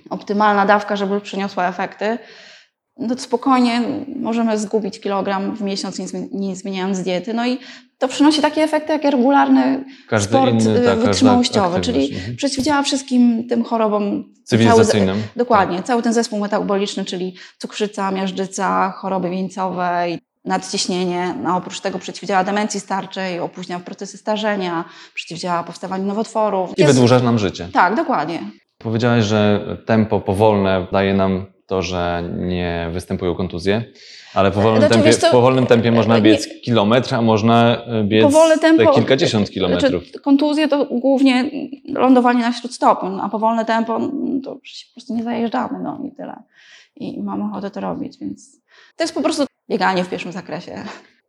[0.10, 2.18] optymalna dawka, żeby przyniosła efekty,
[3.00, 3.82] no spokojnie
[4.16, 7.34] możemy zgubić kilogram w miesiąc, nie, nie zmieniając diety.
[7.34, 7.58] No i
[7.98, 12.36] to przynosi takie efekty, jak regularny każdy sport inny, y, tak, wytrzymałościowy, czyli Mhm.
[12.36, 15.16] przeciwdziała wszystkim tym chorobom Cywilizacyjnym.
[15.16, 20.06] Cały, dokładnie, cały ten zespół metaboliczny, czyli cukrzyca, miażdżyca, choroby wieńcowe,
[20.46, 21.36] nadciśnienie.
[21.44, 26.78] No, oprócz tego przeciwdziała demencji starczej, opóźnia procesy starzenia, przeciwdziała powstawaniu nowotworów.
[26.78, 27.70] I Jest- wydłuża nam życie.
[27.74, 28.40] Tak, dokładnie.
[28.78, 33.84] Powiedziałeś, że tempo powolne daje nam to, że nie występują kontuzje,
[34.34, 37.86] ale w powolnym, Znaczy, tempie, co, w powolnym tempie można nie- biec kilometr, a można
[37.86, 38.94] e, biec tempo.
[38.94, 40.04] kilkadziesiąt kilometrów.
[40.04, 41.52] Znaczy, kontuzje to głównie
[41.94, 46.02] lądowanie na śródstopiu, no, a powolne tempo no, to się po prostu nie zajeżdżamy, no
[46.08, 46.44] i tyle.
[46.96, 48.62] I mamy ochotę to robić, więc
[48.96, 50.76] to jest po prostu bieganie w pierwszym zakresie.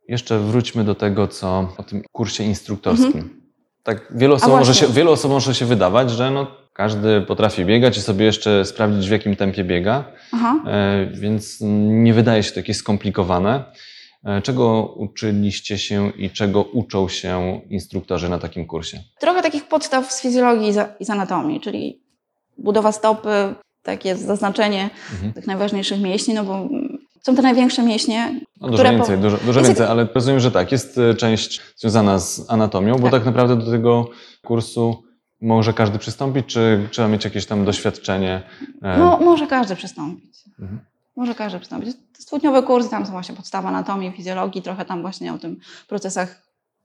[0.07, 3.41] Jeszcze wróćmy do tego, co o tym kursie instruktorskim.
[3.83, 4.67] Tak, wielu osobom, Mhm.
[4.67, 8.65] Może się, wielu osobom może się wydawać, że no, każdy potrafi biegać i sobie jeszcze
[8.65, 10.03] sprawdzić, w jakim tempie biega,
[10.33, 10.55] Aha.
[10.67, 11.57] e, więc
[12.03, 13.63] nie wydaje się to jakieś skomplikowane.
[14.25, 18.99] E, Czego uczyliście się i czego uczą się instruktorzy na takim kursie?
[19.19, 22.01] Trochę takich podstaw z fizjologii i, z anatomii, czyli
[22.57, 23.29] budowa stopy,
[23.83, 25.33] takie zaznaczenie Mhm.
[25.33, 26.69] tych najważniejszych mięśni, no bo
[27.23, 30.39] są te największe mięśnie, No dużo które po- więcej, dużo, dużo Jest- więcej, ale rozumiem,
[30.39, 33.11] że tak, jest e, część związana z anatomią, bo Tak.
[33.11, 34.09] tak naprawdę do tego
[34.43, 35.03] kursu
[35.41, 38.41] może każdy przystąpić, czy trzeba mieć jakieś tam doświadczenie?
[38.81, 40.43] e, no, może każdy przystąpić.
[40.59, 40.79] Mhm.
[41.15, 41.93] Może każdy przystąpić.
[41.95, 45.59] To jest dwudniowy kurs, tam są właśnie podstawa anatomii, fizjologii, trochę tam właśnie o tym
[45.87, 46.41] procesach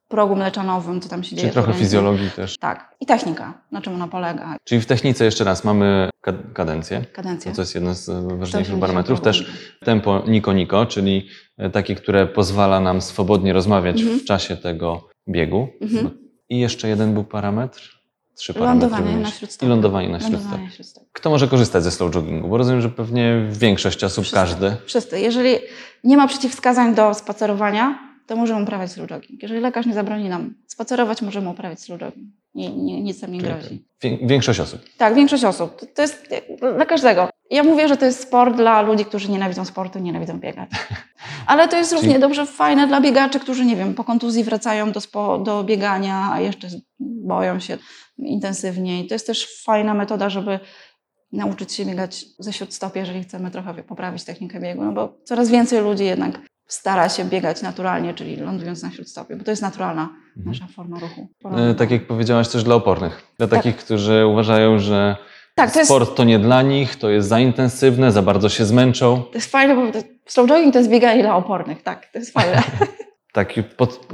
[0.09, 1.42] progu mleczanowym, co tam się dzieje.
[1.42, 2.59] Czyli trochę fizjologii też.
[2.59, 2.95] Tak.
[3.01, 7.53] I technika, na czym ona polega, Czyli w technice jeszcze raz mamy kad- kadencję, kadencja.
[7.53, 9.21] to jest jeden z e, ważniejszych 180 parametrów.
[9.21, 9.51] Też
[9.85, 14.21] tempo niko-niko, czyli e, takie, które pozwala nam swobodnie rozmawiać Mhm.
[14.21, 15.69] w czasie tego biegu.
[15.81, 16.11] Mhm.
[16.49, 17.97] I jeszcze jeden był parametr?
[18.37, 18.53] Trzy.
[18.59, 19.66] Lądowanie na śródstopiu.
[19.66, 20.66] I lądowanie na śródstopiu.
[21.12, 22.49] Kto może korzystać ze slow joggingu?
[22.49, 24.35] Bo rozumiem, że pewnie większość osób, Wszyscy.
[24.40, 24.77] każdy.
[24.87, 25.20] Wszyscy.
[25.20, 25.55] Jeżeli
[26.05, 29.42] nie ma przeciwwskazań do spacerowania, to możemy uprawiać slow jogging.
[29.42, 32.29] Jeżeli lekarz nie zabroni nam spacerować, możemy uprawiać slow jogging.
[32.55, 33.85] Nie, nie, nic nam nie grozi.
[34.03, 34.81] Wię- Większość osób.
[34.99, 35.81] Tak, większość osób.
[35.81, 36.29] To, to jest
[36.77, 37.29] dla każdego.
[37.51, 40.71] Ja mówię, że to jest sport dla ludzi, którzy nienawidzą sportu, nienawidzą biegać.
[41.47, 44.93] Ale to jest Czyli- równie dobrze fajne dla biegaczy, którzy, nie wiem, po kontuzji wracają
[44.93, 46.69] do, spo, do biegania, a jeszcze
[47.01, 47.79] boją się
[48.19, 49.07] intensywniej.
[49.07, 50.61] To jest też fajna metoda, żeby
[51.33, 55.81] nauczyć się biegać ze śródstopia, jeżeli chcemy trochę poprawić technikę biegu, no bo coraz więcej
[55.83, 60.67] ludzi jednak stara się biegać naturalnie, czyli lądując na śródstopiu, bo to jest naturalna nasza
[60.67, 61.29] forma ruchu.
[61.57, 63.23] E, Tak jak powiedziałaś, też dla opornych.
[63.39, 65.17] Dla takich, którzy uważają, że
[65.59, 68.64] Tak, to jest, sport to nie dla nich, to jest za intensywne, za bardzo się
[68.64, 69.23] zmęczą.
[69.23, 69.83] to jest fajne, bo
[70.27, 72.62] slow jogging to jest bieganie dla opornych, tak, to jest fajne.
[73.33, 74.07] Tak, pod,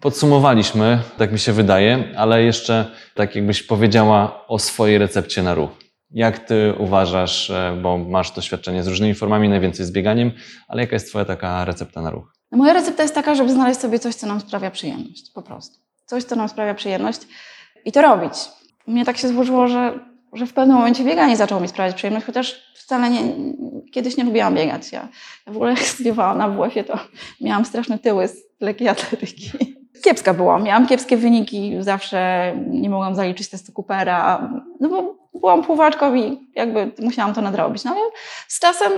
[0.00, 5.70] podsumowaliśmy, tak mi się wydaje, ale jeszcze tak jakbyś powiedziała o swojej recepcie na ruch.
[6.10, 10.32] Jak ty uważasz, e, bo masz doświadczenie z różnymi formami, najwięcej z bieganiem,
[10.68, 12.32] ale jaka jest twoja taka recepta na ruch?
[12.52, 15.78] Moja recepta jest taka, żeby znaleźć sobie coś, co nam sprawia przyjemność, po prostu.
[16.06, 17.20] Coś, co nam sprawia przyjemność
[17.84, 18.32] i to robić.
[18.86, 19.98] Mnie tak się złożyło, że,
[20.32, 23.20] że w pewnym momencie bieganie zaczęło mi sprawiać przyjemność, chociaż wcale nie,
[23.92, 24.92] kiedyś nie lubiłam biegać.
[24.92, 25.08] Ja,
[25.46, 26.98] ja w ogóle jak studiowałam na WF-ie, to
[27.40, 29.50] miałam straszne tyły z lekkiej atletyki.
[30.04, 36.14] Kiepska byłam, miałam kiepskie wyniki, zawsze nie mogłam zaliczyć testu Coopera, no bo byłam pływaczką
[36.14, 37.84] i jakby musiałam to nadrobić.
[37.84, 38.00] No ale
[38.48, 38.92] z czasem,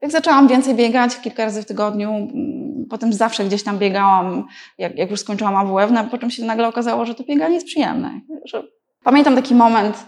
[0.00, 4.46] jak zaczęłam więcej biegać kilka razy w tygodniu, mm, potem zawsze gdzieś tam biegałam,
[4.78, 7.66] jak, jak już skończyłam AWF, no, po czym się nagle okazało, że to bieganie jest
[7.66, 8.20] przyjemne.
[8.44, 8.62] Że...
[9.04, 10.06] Pamiętam taki moment,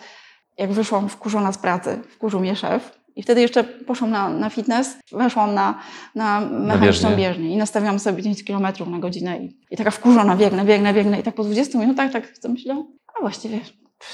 [0.59, 4.97] jak wyszłam wkurzona z pracy, wkurzył mnie szef i wtedy jeszcze poszłam na, na fitness,
[5.13, 5.79] weszłam na,
[6.15, 7.29] na mechaniczną bieżnię.
[7.29, 11.21] bieżnię i nastawiłam sobie 10 km na godzinę i, i taka wkurzona biegnę, biegnę, biegnę
[11.21, 13.61] i tak po 20 minutach tak sobie myślę, a właściwie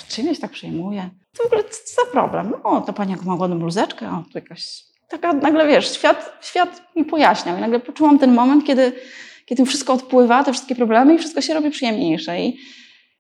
[0.09, 1.11] czym się tak przejmuję?
[1.37, 2.53] To w ogóle co za problem?
[2.65, 6.83] O, to pani jak ma ładną bluzeczkę, o, tu jakaś taka nagle, wiesz, świat, świat
[6.97, 8.93] mi pojaśniał i nagle poczułam ten moment, kiedy,
[9.47, 12.59] kiedy wszystko odpływa, te wszystkie problemy i wszystko się robi przyjemniejsze i,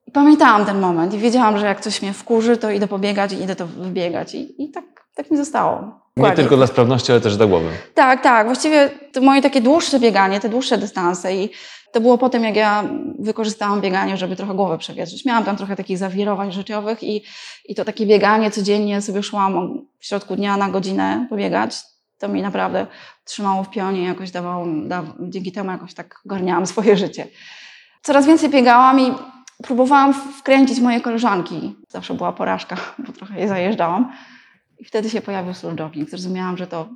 [0.06, 3.42] i pamiętałam ten moment i wiedziałam, że jak coś mnie wkurzy, to idę pobiegać i
[3.42, 4.84] idę to wybiegać i, i tak,
[5.14, 6.02] tak mi zostało.
[6.16, 7.68] Nie tylko dla sprawności, ale też dla głowy.
[7.94, 8.46] Tak, tak.
[8.46, 11.50] Właściwie to moje takie dłuższe bieganie, te dłuższe dystanse i
[11.92, 12.84] to było po tym, jak ja
[13.18, 15.24] wykorzystałam bieganie, żeby trochę głowę przewietrzyć.
[15.24, 17.24] Miałam tam trochę takich zawirowań życiowych i,
[17.64, 21.76] i to takie bieganie codziennie sobie szłam w środku dnia na godzinę pobiegać.
[22.18, 22.86] To mi naprawdę
[23.24, 27.26] trzymało w pionie, jakoś dawało, da, dzięki temu jakoś tak ogarniałam swoje życie.
[28.02, 29.12] Coraz więcej biegałam i
[29.62, 31.75] próbowałam wkręcić moje koleżanki.
[31.88, 34.12] Zawsze była porażka, bo trochę je zajeżdżałam.
[34.79, 36.11] I wtedy się pojawił jogging.
[36.11, 36.88] Zrozumiałam, że to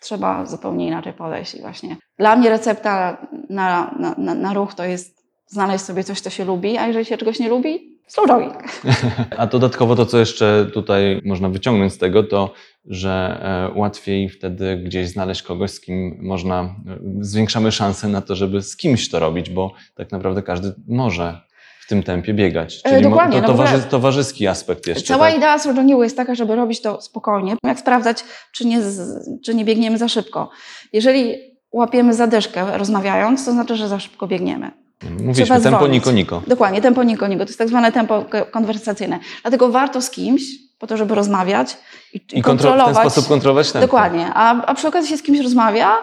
[0.00, 1.54] trzeba zupełnie inaczej podejść.
[1.54, 6.20] I właśnie dla mnie recepta na, na, na, na ruch to jest znaleźć sobie coś,
[6.20, 8.54] co się lubi, a jeżeli się czegoś nie lubi, slow jogging.
[9.38, 12.52] A dodatkowo to, co jeszcze tutaj można wyciągnąć z tego, to
[12.84, 13.40] że
[13.74, 18.62] e, łatwiej wtedy gdzieś znaleźć kogoś, z kim można, e, zwiększamy szanse na to, żeby
[18.62, 21.40] z kimś to robić, bo tak naprawdę każdy może
[21.84, 22.80] w tym tempie biegać.
[22.84, 25.14] E, Czyli dokładnie, to no towarzy, towarzyski aspekt jeszcze.
[25.14, 25.36] Cała tak?
[25.36, 27.56] idea joggingu jest taka, żeby robić to spokojnie.
[27.64, 28.80] Jak sprawdzać, czy nie,
[29.44, 30.50] czy nie biegniemy za szybko.
[30.92, 31.34] Jeżeli
[31.72, 34.70] łapiemy zadyszkę rozmawiając, to znaczy, że za szybko biegniemy.
[35.10, 35.94] Mówiliśmy, trzeba tempo zwolnić.
[35.94, 36.42] niko niko.
[36.46, 37.44] Dokładnie, tempo niko niko.
[37.44, 39.18] To jest tak zwane tempo konwersacyjne.
[39.42, 40.42] Dlatego warto z kimś,
[40.78, 41.76] po to, żeby rozmawiać
[42.12, 43.86] i, I kontro- w ten sposób kontrolować tempo.
[43.86, 44.30] Dokładnie.
[44.34, 45.96] A, a przy okazji się z kimś rozmawia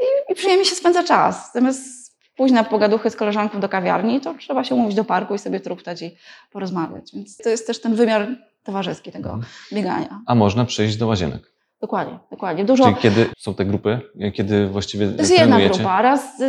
[0.00, 1.52] i, i przyjemnie się spędza czas.
[1.54, 2.07] Zamiast
[2.38, 5.60] pójść na pogaduchy z koleżanką do kawiarni, to trzeba się umówić do parku i sobie
[5.60, 6.16] truptać i
[6.52, 7.10] porozmawiać.
[7.14, 8.28] Więc to jest też ten wymiar
[8.64, 9.46] towarzyski tego Mhm.
[9.72, 10.20] biegania.
[10.26, 11.52] A można przyjść do łazienek.
[11.80, 12.64] Dokładnie, dokładnie.
[12.64, 14.00] Dużo, Czyli kiedy są te grupy,
[14.34, 16.02] kiedy właściwie to jest jedna grupa.
[16.02, 16.42] Raz,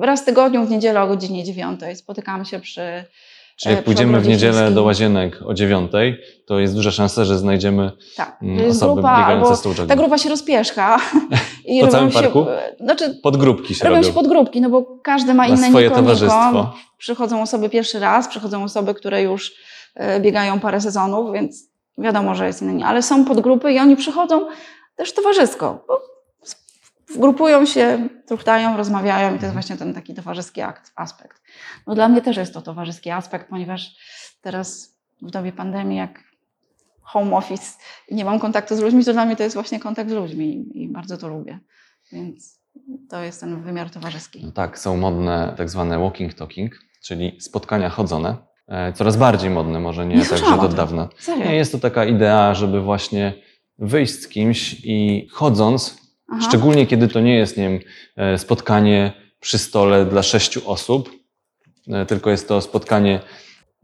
[0.00, 3.04] raz w tygodniu w niedzielę o godzinie 9 spotykamy się przy
[3.60, 7.38] Czyli jak e, pójdziemy w niedzielę do łazienek o dziewiątej, to jest duża szansa, że
[7.38, 10.98] znajdziemy Tak, mm, osoby grupa, biegające z ta grupa się rozpieszcha.
[11.66, 12.46] I Po całym się, parku?
[12.80, 14.08] Znaczy, Podgrupki się robią robią.
[14.08, 16.74] się podgrupki, no bo każdy ma Na inne swoje towarzystwo.
[16.98, 19.52] Przychodzą osoby pierwszy raz, przychodzą osoby, które już
[19.94, 21.68] e, biegają parę sezonów, więc
[21.98, 22.84] wiadomo, że jest inny.
[22.84, 24.46] Ale są podgrupy i oni przychodzą
[24.96, 25.84] też towarzysko.
[25.88, 26.00] bo
[27.16, 31.42] Grupują się, truchtają, rozmawiają i to jest właśnie ten taki towarzyski akt, aspekt.
[31.86, 33.90] No dla mnie też jest to towarzyski aspekt, ponieważ
[34.40, 36.20] teraz w dobie pandemii, jak
[37.02, 40.10] home office i nie mam kontaktu z ludźmi, to dla mnie to jest właśnie kontakt
[40.10, 41.58] z ludźmi i bardzo to lubię.
[42.12, 42.60] Więc
[43.10, 44.44] to jest ten wymiar towarzyski.
[44.44, 48.36] No Tak, są modne tak zwane walking talking, czyli spotkania chodzone.
[48.68, 50.76] E, Coraz bardziej modne, może nie, Nie tak, że słyszałam o od tym.
[50.76, 51.08] dawna.
[51.18, 51.44] Serio?
[51.44, 53.34] Nie, jest to taka idea, żeby właśnie
[53.78, 56.40] wyjść z kimś i chodząc, Aha.
[56.48, 57.78] szczególnie kiedy to nie jest, nie wiem,
[58.16, 61.10] e, spotkanie przy stole dla sześciu osób,
[61.88, 63.20] e, tylko jest to spotkanie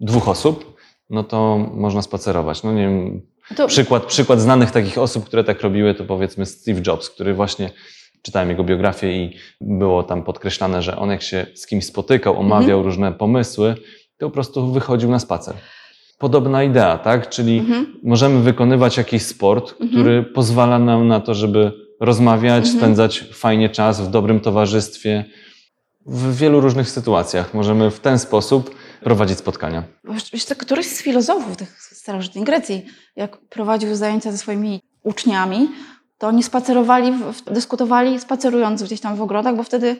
[0.00, 0.76] dwóch osób,
[1.10, 2.62] no to można spacerować.
[2.62, 3.22] No nie wiem,
[3.56, 7.70] To, Przykład, przykład znanych takich osób, które tak robiły, to powiedzmy Steve Jobs, który właśnie
[8.22, 12.78] czytałem jego biografię i było tam podkreślane, że on jak się z kimś spotykał, omawiał
[12.78, 12.84] Mhm.
[12.84, 13.74] różne pomysły,
[14.18, 15.54] to po prostu wychodził na spacer.
[16.18, 17.28] Podobna idea, tak?
[17.28, 17.86] Czyli mhm.
[18.02, 19.90] możemy wykonywać jakiś sport, Mhm.
[19.90, 21.72] który pozwala nam na to, żeby
[22.04, 22.78] rozmawiać, Mhm.
[22.78, 25.24] spędzać fajnie czas w dobrym towarzystwie.
[26.06, 29.82] W wielu różnych sytuacjach możemy w ten sposób prowadzić spotkania.
[30.32, 32.86] Wiesz, to któryś z filozofów tych starożytnej Grecji,
[33.16, 35.68] jak prowadził zajęcia ze swoimi uczniami,
[36.18, 37.12] to oni spacerowali,
[37.50, 39.96] dyskutowali spacerując gdzieś tam w ogrodach, bo wtedy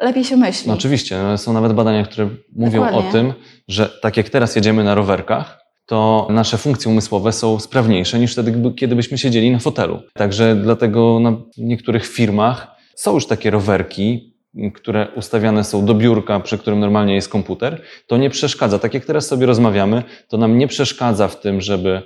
[0.00, 0.68] lepiej się myśli.
[0.68, 3.08] No oczywiście, są nawet badania, które mówią Dokładnie.
[3.08, 3.32] o tym,
[3.68, 8.72] że tak jak teraz jedziemy na rowerkach, to nasze funkcje umysłowe są sprawniejsze niż wtedy,
[8.76, 10.02] kiedy byśmy siedzieli na fotelu.
[10.14, 12.66] Także dlatego na niektórych firmach
[12.96, 14.32] są już takie rowerki
[14.74, 18.78] które ustawiane są do biurka, przy którym normalnie jest komputer, to nie przeszkadza.
[18.78, 22.02] Tak jak teraz sobie rozmawiamy, to nam nie przeszkadza w tym, żeby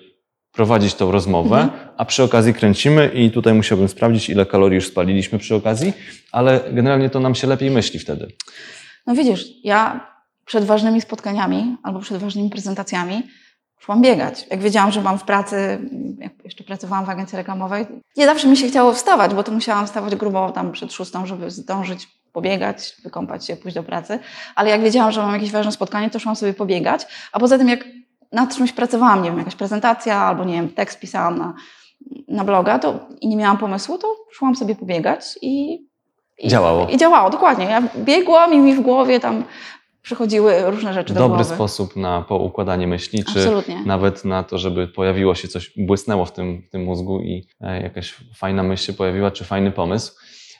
[0.52, 1.88] prowadzić tą rozmowę, Mhm.
[1.96, 5.92] a przy okazji kręcimy i tutaj musiałbym sprawdzić, ile kalorii już spaliliśmy przy okazji,
[6.32, 8.28] ale generalnie to nam się lepiej myśli wtedy.
[9.06, 10.06] No widzisz, ja
[10.44, 13.22] przed ważnymi spotkaniami albo przed ważnymi prezentacjami
[13.78, 14.46] szłam biegać.
[14.50, 15.78] Jak wiedziałam, że mam w pracy,
[16.18, 17.86] jak jeszcze pracowałam w agencji reklamowej,
[18.16, 21.50] nie zawsze mi się chciało wstawać, bo to musiałam wstawać grubo tam przed szóstą, żeby
[21.50, 24.18] zdążyć pobiegać, wykąpać się, pójść do pracy.
[24.54, 27.06] Ale jak wiedziałam, że mam jakieś ważne spotkanie, to szłam sobie pobiegać.
[27.32, 27.84] A poza tym, jak
[28.32, 31.54] nad czymś pracowałam, nie wiem, jakaś prezentacja albo, nie wiem, tekst pisałam na,
[32.28, 35.84] na bloga to, i nie miałam pomysłu, to szłam sobie pobiegać i...
[36.38, 36.86] i Działało.
[36.88, 37.64] I działało, dokładnie.
[37.64, 39.44] Ja biegłam i mi w głowie tam
[40.06, 41.54] przychodziły różne rzeczy do Dobry głowy.
[41.54, 43.82] sposób na poukładanie myśli, czy Absolutnie.
[43.86, 47.82] nawet na to, żeby pojawiło się coś, błysnęło w tym, w tym mózgu i e,
[47.82, 50.12] jakaś fajna myśl się pojawiła, czy fajny pomysł.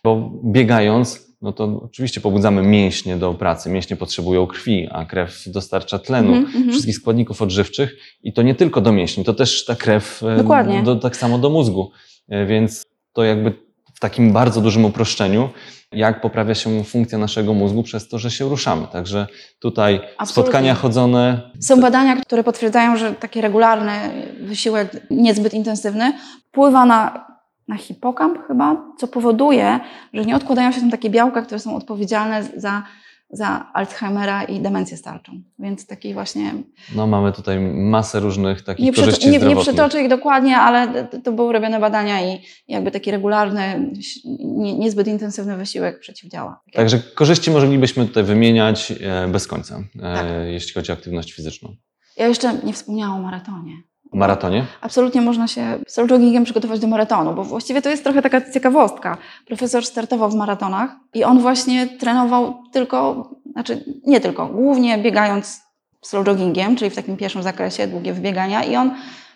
[0.05, 3.71] Bo biegając, no to oczywiście pobudzamy mięśnie do pracy.
[3.71, 6.71] Mięśnie potrzebują krwi, a krew dostarcza tlenu, Mhm, mhm.
[6.71, 10.83] wszystkich składników odżywczych i to nie tylko do mięśni, to też ta krew e.
[10.83, 11.91] Do, tak samo do mózgu.
[12.29, 12.83] E, Więc
[13.13, 13.66] to jakby
[13.97, 15.49] w takim bardzo dużym uproszczeniu,
[15.93, 18.87] jak poprawia się funkcja naszego mózgu przez to, że się ruszamy.
[18.93, 19.27] Także
[19.61, 20.27] tutaj Absolutnie.
[20.27, 23.93] spotkania chodzone, Są badania, które potwierdzają, że taki regularny
[24.41, 26.13] wysiłek, niezbyt intensywny,
[26.49, 27.27] wpływa na,
[27.69, 29.81] na hipokamp chyba, co powoduje,
[30.15, 32.83] że nie odkładają się tam takie białka, które są odpowiedzialne za,
[33.31, 35.33] za Alzheimera i demencję starczą.
[35.59, 36.55] Więc taki właśnie
[36.95, 41.21] no mamy tutaj masę różnych takich Nie, korzyści nie, nie przytoczę ich dokładnie, ale to,
[41.21, 43.91] to były robione badania i jakby taki regularny,
[44.39, 46.61] nie, niezbyt intensywny wysiłek przeciwdziała.
[46.73, 50.27] Także korzyści moglibyśmy tutaj wymieniać e, bez końca, e, Tak.
[50.47, 51.77] jeśli chodzi o aktywność fizyczną.
[52.17, 53.73] Ja jeszcze nie wspomniałam o maratonie.
[54.17, 54.65] Maratonie?
[54.81, 59.17] Absolutnie można się z joggingiem przygotować do maratonu, bo właściwie to jest trochę taka ciekawostka.
[59.47, 65.63] Profesor startował w maratonach i on właśnie trenował tylko, znaczy nie tylko, głównie biegając
[66.03, 68.91] slow joggingiem, czyli w takim pierwszym zakresie, długie wybiegania i on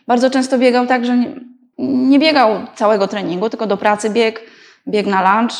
[0.06, 1.24] bardzo często biegał tak, że
[1.78, 4.49] nie, biegał całego treningu, tylko do pracy bieg,
[4.88, 5.52] bieg na lunch,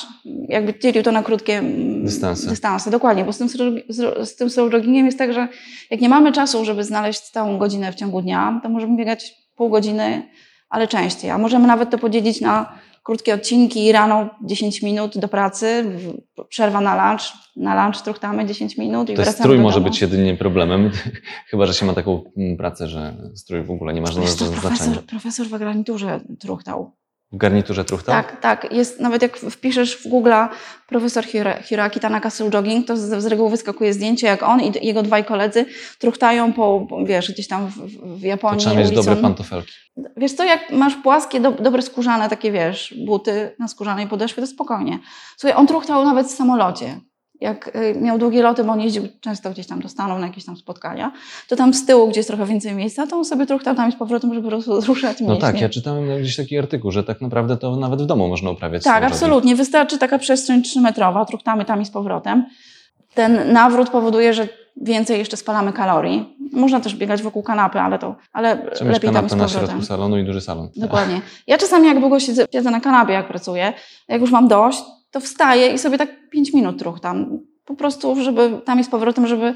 [0.49, 2.51] jakby dzielił to na krótkie mm, Dystanse.
[2.51, 2.91] dystanse.
[2.91, 3.49] Dokładnie, bo z tym,
[3.89, 5.49] z- tym slow joggingiem jest tak, że
[5.91, 9.69] jak nie mamy czasu, żeby znaleźć całą godzinę w ciągu dnia, to możemy biegać pół
[9.71, 10.23] godziny,
[10.69, 11.31] ale częściej.
[11.31, 15.85] A możemy nawet to podzielić na krótkie odcinki, rano 10 minut do pracy,
[16.49, 17.23] przerwa na lunch,
[17.57, 20.91] na lunch truchtamy 10 minut i To strój może być jedynie problemem,
[21.51, 24.61] chyba że się ma taką mm, pracę, że strój w ogóle nie ma żadnego znaczenia.
[24.61, 26.93] profesor, profesor w garniturze truchtał.
[27.33, 28.12] W garniturze truchta?
[28.12, 28.73] Tak, tak.
[28.73, 30.33] Jest, nawet jak wpiszesz w Google
[30.87, 34.87] profesor Hiro- Hiroaki Tanaka Soul Jogging, to z, z reguły wyskakuje zdjęcie, jak on i
[34.87, 35.66] jego dwaj koledzy
[35.99, 37.75] truchtają po, wiesz, gdzieś tam w,
[38.19, 38.61] w To Japonii.
[38.61, 39.03] trzeba mieć ulicą.
[39.05, 39.73] dobre pantofelki.
[40.16, 44.47] Wiesz co, jak masz płaskie, do, dobre skórzane takie, wiesz, buty na skórzanej podeszwie, to
[44.47, 44.99] spokojnie.
[45.37, 47.01] Słuchaj, on truchtał nawet w samolocie.
[47.40, 50.44] Jak y, miał długie loty, bo on jeździł często gdzieś tam do Stanów na jakieś
[50.44, 51.12] tam spotkania,
[51.48, 53.96] to tam z tyłu, gdzie jest trochę więcej miejsca, to on sobie truchtał tam z
[53.96, 55.40] powrotem, żeby roz- ruszać No mięśnie.
[55.40, 58.85] tak, ja czytałem gdzieś taki artykuł, że tak naprawdę to nawet w domu można uprawiać.
[58.85, 59.57] Tak, absolutnie.
[59.57, 62.44] Wystarczy taka przestrzeń trzymetrowa, truchtamy tam i z powrotem.
[63.14, 64.48] Ten nawrót powoduje, że
[64.83, 66.37] więcej jeszcze spalamy kalorii.
[66.53, 70.18] Można też biegać wokół kanapy, ale to ale Trzeba lepiej tam kanapę na środku salonu
[70.18, 70.68] i duży salon.
[70.76, 71.20] Dokładnie.
[71.46, 73.72] Ja czasami jak długo siedzę, siedzę na kanapie, jak pracuję,
[74.09, 77.38] jak już mam dość, to wstaję i sobie tak 5 minut truchtam.
[77.64, 79.55] Po prostu, żeby tam i z powrotem, żeby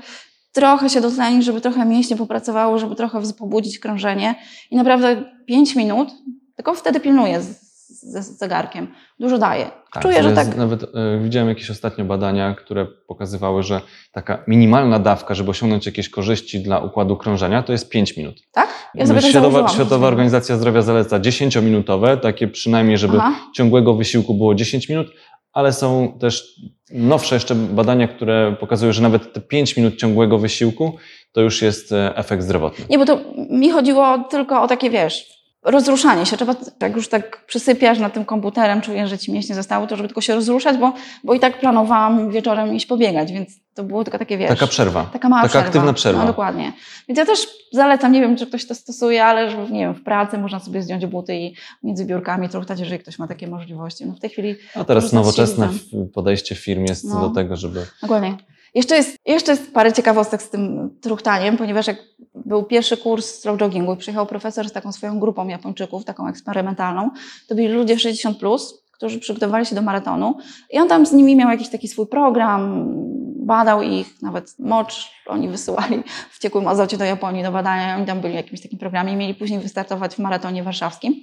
[0.53, 4.35] trochę się dotlenić, żeby trochę mięśnie popracowało, żeby trochę pobudzić krążenie.
[4.71, 6.09] I naprawdę 5 minut,
[6.57, 7.47] tylko wtedy pilnuję z,
[7.89, 8.89] z, z zegarkiem.
[9.21, 9.71] Dużo daje.
[9.93, 10.57] Tak, Czuję, że tak.
[10.57, 13.81] Nawet e, widziałem jakieś ostatnio badania, które pokazywały, że
[14.13, 18.37] taka minimalna dawka, żeby osiągnąć jakieś korzyści dla układu krążenia, to jest 5 minut.
[18.53, 18.69] Tak?
[18.95, 19.75] Ja sobie tak Światowa, założyłam.
[19.75, 23.35] Światowa Organizacja Zdrowia zaleca 10-minutowe, takie przynajmniej, żeby Aha.
[23.55, 25.07] ciągłego wysiłku było 10 minut,
[25.55, 30.97] ale są też nowsze jeszcze badania, które pokazują, że nawet te 5 minut ciągłego wysiłku
[31.33, 32.85] to już jest e, efekt zdrowotny.
[32.91, 36.37] Nie, bo to mi chodziło tylko o takie, wiesz, rozruszanie się.
[36.37, 40.09] Trzeba, jak już tak przysypiasz nad tym komputerem, czujesz, że ci mięśnie zostały, to żeby
[40.09, 40.93] tylko się rozruszać, bo,
[41.25, 44.49] bo i tak planowałam wieczorem iść pobiegać, więc to było tylko takie, wiesz...
[44.49, 45.05] Taka przerwa.
[45.13, 45.67] Taka mała taka przerwa.
[45.67, 46.21] aktywna przerwa.
[46.21, 46.73] No dokładnie.
[47.09, 50.03] Więc ja też zalecam, nie wiem, czy ktoś to stosuje, ale że, nie wiem, w
[50.03, 54.07] pracy można sobie zdjąć buty i między biurkami truchtać, jeżeli ktoś ma takie możliwości.
[54.07, 55.69] No w tej chwili A teraz nowoczesne
[56.15, 57.21] podejście firm jest No.
[57.21, 58.37] do tego, żeby Dokładnie.
[58.75, 61.97] Jeszcze jest, jeszcze jest parę ciekawostek z tym truchtaniem, ponieważ jak
[62.35, 67.11] był pierwszy kurs slow joggingu przyjechał profesor z taką swoją grupą Japończyków, taką eksperymentalną,
[67.49, 70.39] to byli ludzie 60+, plus, którzy przygotowywali się do maratonu
[70.71, 72.89] i on tam z nimi miał jakiś taki swój program,
[73.47, 78.21] badał ich, nawet mocz oni wysyłali w ciekłym azocie do Japonii do badania, oni tam
[78.21, 81.15] byli w jakimś takim programie mieli później wystartować w maratonie warszawskim.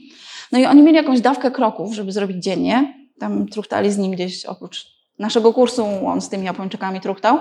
[0.52, 4.46] No i oni mieli jakąś dawkę kroków, żeby zrobić dziennie, tam truchtali z nim gdzieś
[4.46, 7.38] oprócz naszego kursu, on z tymi Japończykami truchtał.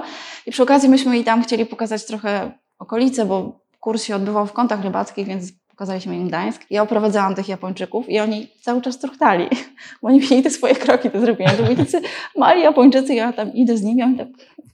[0.46, 4.52] I przy okazji myśmy i tam chcieli pokazać trochę okolice, bo kurs się odbywał w
[4.52, 6.62] kątach rybackich, więc pokazaliśmy im Gdańsk.
[6.70, 9.48] Ja oprowadzałam tych Japończyków i oni cały czas truchtali,
[10.02, 11.52] bo oni mieli te swoje kroki do zrobienia.
[11.52, 12.00] To byli tacy
[12.36, 14.28] mali Japończycy, ja tam idę z nimi, oni tak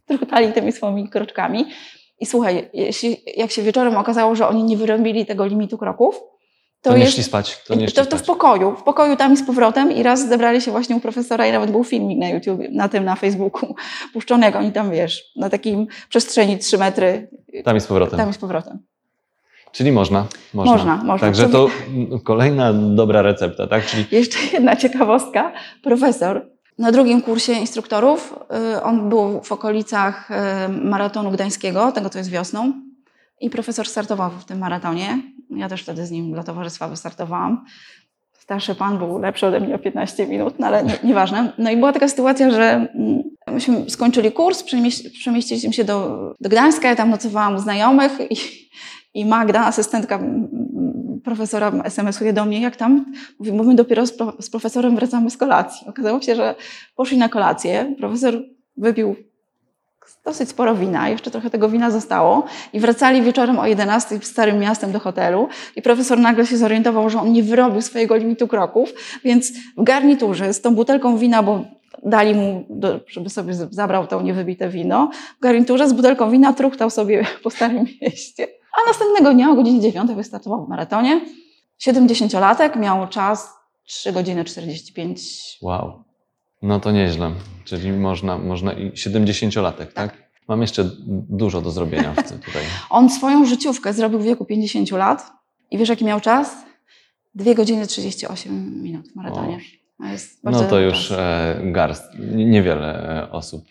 [0.07, 1.65] truchtali tymi swoimi kroczkami.
[2.21, 6.21] I słuchaj, jeśli, jak się wieczorem okazało, że oni nie wyrobili tego limitu kroków,
[6.91, 7.63] To, nie jest- szli spać.
[7.67, 10.61] To, nie to, to w pokoju, w pokoju tam i z powrotem i raz zebrali
[10.61, 13.75] się właśnie u profesora i nawet był filmik na YouTube, na tym, na Facebooku
[14.13, 17.29] puszczony, jak oni tam, wiesz, na takim przestrzeni 3 metry,
[17.65, 18.19] Tam i z powrotem.
[18.19, 18.79] tam i z powrotem.
[19.73, 20.27] Czyli można.
[20.55, 21.27] Można, Można, można.
[21.27, 21.69] Także to
[22.25, 23.87] kolejna dobra recepta, tak?
[23.87, 25.53] Czyli Jeszcze jedna ciekawostka.
[25.83, 26.47] Profesor
[26.79, 28.35] na drugim kursie instruktorów,
[28.77, 30.35] y, on był w okolicach y,
[30.69, 32.73] maratonu gdańskiego, tego co jest wiosną
[33.41, 35.19] i profesor startował w tym maratonie.
[35.57, 37.65] Ja też wtedy z nim dla towarzystwa wystartowałam.
[38.33, 41.53] Starszy pan był lepszy ode mnie o 15 minut, no ale nie, nieważne.
[41.59, 46.49] No i była taka sytuacja, że mm, myśmy skończyli kurs, przemieś- przemieściliśmy się do, do
[46.49, 48.37] Gdańska, ja tam nocowałam u znajomych i,
[49.15, 53.13] i Magda, asystentka mm, profesora, SMS-uje do mnie, jak tam?
[53.39, 55.87] Mówi, bo my dopiero z, z profesorem wracamy z kolacji.
[55.89, 56.55] Okazało się, że
[56.97, 58.43] poszli na kolację, profesor
[58.77, 59.17] wypił
[60.27, 64.93] dosyć sporo wina, jeszcze trochę tego wina zostało i wracali wieczorem o 11 starym miastem
[64.93, 68.93] do hotelu i profesor nagle się zorientował, że on nie wyrobił swojego limitu kroków,
[69.25, 71.65] więc w garniturze z tą butelką wina, bo
[72.03, 72.65] dali mu,
[73.09, 77.87] żeby sobie zabrał to niewybite wino, w garniturze z butelką wina truchtał sobie po starym
[78.03, 78.47] mieście.
[78.77, 81.21] A następnego dnia o godzinie 9 wystartował w maratonie.
[81.81, 83.49] 70-latek, miał czas
[83.85, 85.21] 3 godziny 45
[85.63, 86.06] wow.
[86.63, 87.31] No to nieźle.
[87.65, 90.27] Czyli można, można i 70-latek, tak?
[90.49, 90.91] Mam jeszcze
[91.31, 92.63] dużo do zrobienia w tym tutaj.
[92.91, 95.33] On swoją życiówkę zrobił w wieku 50 lat
[95.71, 96.57] i wiesz jaki miał czas?
[97.35, 99.61] 2 godziny 38 minut w maratonie.
[99.99, 102.05] Bardzo No to już e, garst.
[102.35, 103.65] Niewiele e, osób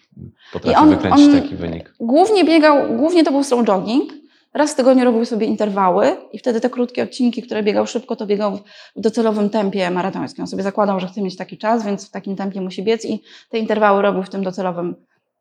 [0.54, 1.94] potrafi on- wykręcić on- taki wynik.
[2.00, 4.14] Głównie biegał, głównie to był slow jogging.
[4.56, 8.26] Raz w tygodniu robił sobie interwały i wtedy te krótkie odcinki, które biegał szybko, to
[8.26, 8.60] biegał
[8.96, 10.44] w docelowym tempie maratońskim.
[10.44, 13.22] On sobie zakładał, że chce mieć taki czas, więc w takim tempie musi biec i
[13.50, 14.96] te interwały robił w tym docelowym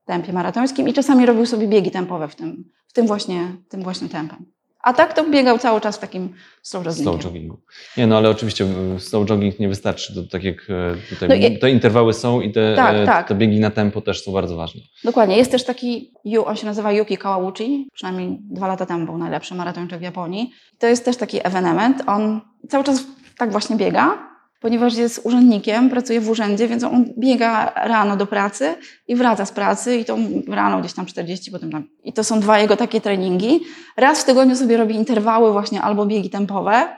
[0.05, 4.09] tempie maratońskim i czasami robił sobie biegi tempowe w tym, w tym, właśnie, tym właśnie
[4.09, 4.47] tempem.
[4.85, 7.13] A tak to biegał cały czas w takim slow joggingiem.
[7.13, 7.57] Slow joggingu.
[7.97, 10.15] Nie, no ale oczywiście m, slow jogging nie wystarczy.
[10.15, 13.29] To, tak jak e, tutaj No i- te interwały są i te, Tak, e, tak.
[13.29, 14.81] te biegi na tempo też są bardzo ważne.
[15.05, 15.37] Dokładnie.
[15.37, 16.13] Jest też taki,
[16.47, 20.51] on się nazywa Yuki Kawauchi, przynajmniej dwa lata temu był najlepszy maratończyk w Japonii.
[20.79, 22.03] To jest też taki ewenement.
[22.07, 23.05] On cały czas
[23.39, 24.34] tak właśnie biega,
[24.65, 28.75] ponieważ jest urzędnikiem, pracuje w urzędzie, więc on biega rano do pracy
[29.09, 31.85] i wraca z pracy i to rano gdzieś tam 40, potem tam.
[32.05, 33.61] I to są dwa jego takie treningi.
[33.97, 36.97] Raz w tygodniu sobie robi interwały właśnie albo biegi tempowe,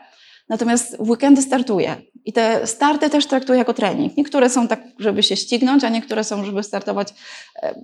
[0.49, 1.97] natomiast w weekendy startuje.
[2.25, 4.17] I te starty też traktuje jako trening.
[4.17, 7.15] Niektóre są tak, żeby się ścignąć, a niektóre są, żeby startować
[7.63, 7.75] e,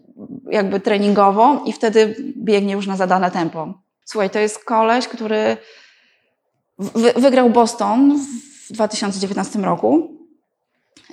[0.51, 3.75] jakby treningowo i wtedy biegnie już na zadane tempo.
[4.05, 5.57] Słuchaj, to jest koleś, który
[6.79, 8.19] wy, wygrał Boston
[8.73, 10.09] w 2019 roku.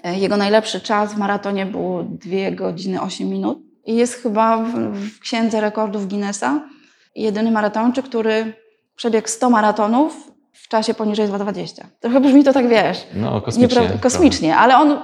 [0.04, 4.74] E, Jego najlepszy czas w maratonie był 2 godziny 8 minut i jest chyba w,
[4.94, 6.62] w księdze rekordów Guinnessa
[7.16, 8.54] jedyny maratończyk, który
[8.96, 11.84] przebiegł 100 maratonów w czasie poniżej 2,20.
[12.00, 13.82] Trochę brzmi to tak, wiesz, No, kosmicznie.
[13.82, 15.00] niepra- kosmicznie, ale on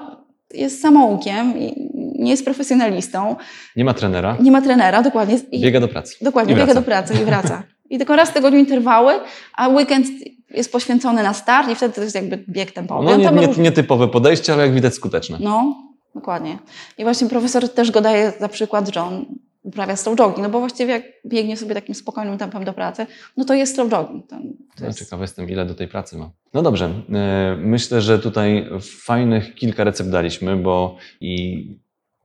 [0.53, 1.89] jest samoukiem, i
[2.19, 3.35] nie jest profesjonalistą,
[3.75, 5.37] Nie ma trenera, nie ma trenera, dokładnie.
[5.51, 6.15] I, biega do pracy.
[6.21, 7.63] dokładnie, biega do pracy i wraca.
[7.89, 9.13] I tylko raz w tygodniu interwały,
[9.53, 10.07] a weekend
[10.55, 13.05] jest poświęcony na start i wtedy to jest jakby bieg tempowy.
[13.05, 15.37] No, On nie, nie, róż- nietypowe podejście, ale jak widać skuteczne.
[15.41, 15.75] No,
[16.15, 16.59] dokładnie.
[16.97, 19.25] I właśnie profesor też go daje za przykład, że on
[19.63, 23.05] uprawia slow jogging, no bo właściwie jak biegnie sobie takim spokojnym tempem do pracy,
[23.37, 24.27] no to jest slow jogging.
[24.27, 24.41] To, to
[24.81, 24.99] No, jest...
[24.99, 26.29] ciekawy jestem, ile do tej pracy ma.
[26.53, 28.69] No dobrze, e, myślę, że tutaj
[29.03, 31.67] fajnych kilka recept daliśmy, bo i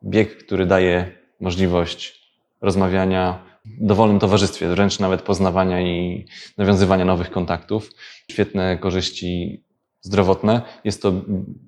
[0.05, 2.21] bieg, który daje możliwość
[2.61, 6.27] rozmawiania dowolnym towarzystwie, wręcz nawet poznawania i
[6.59, 7.91] nawiązywania nowych kontaktów,
[8.31, 9.63] świetne korzyści
[10.01, 10.63] zdrowotne.
[10.85, 11.13] Jest to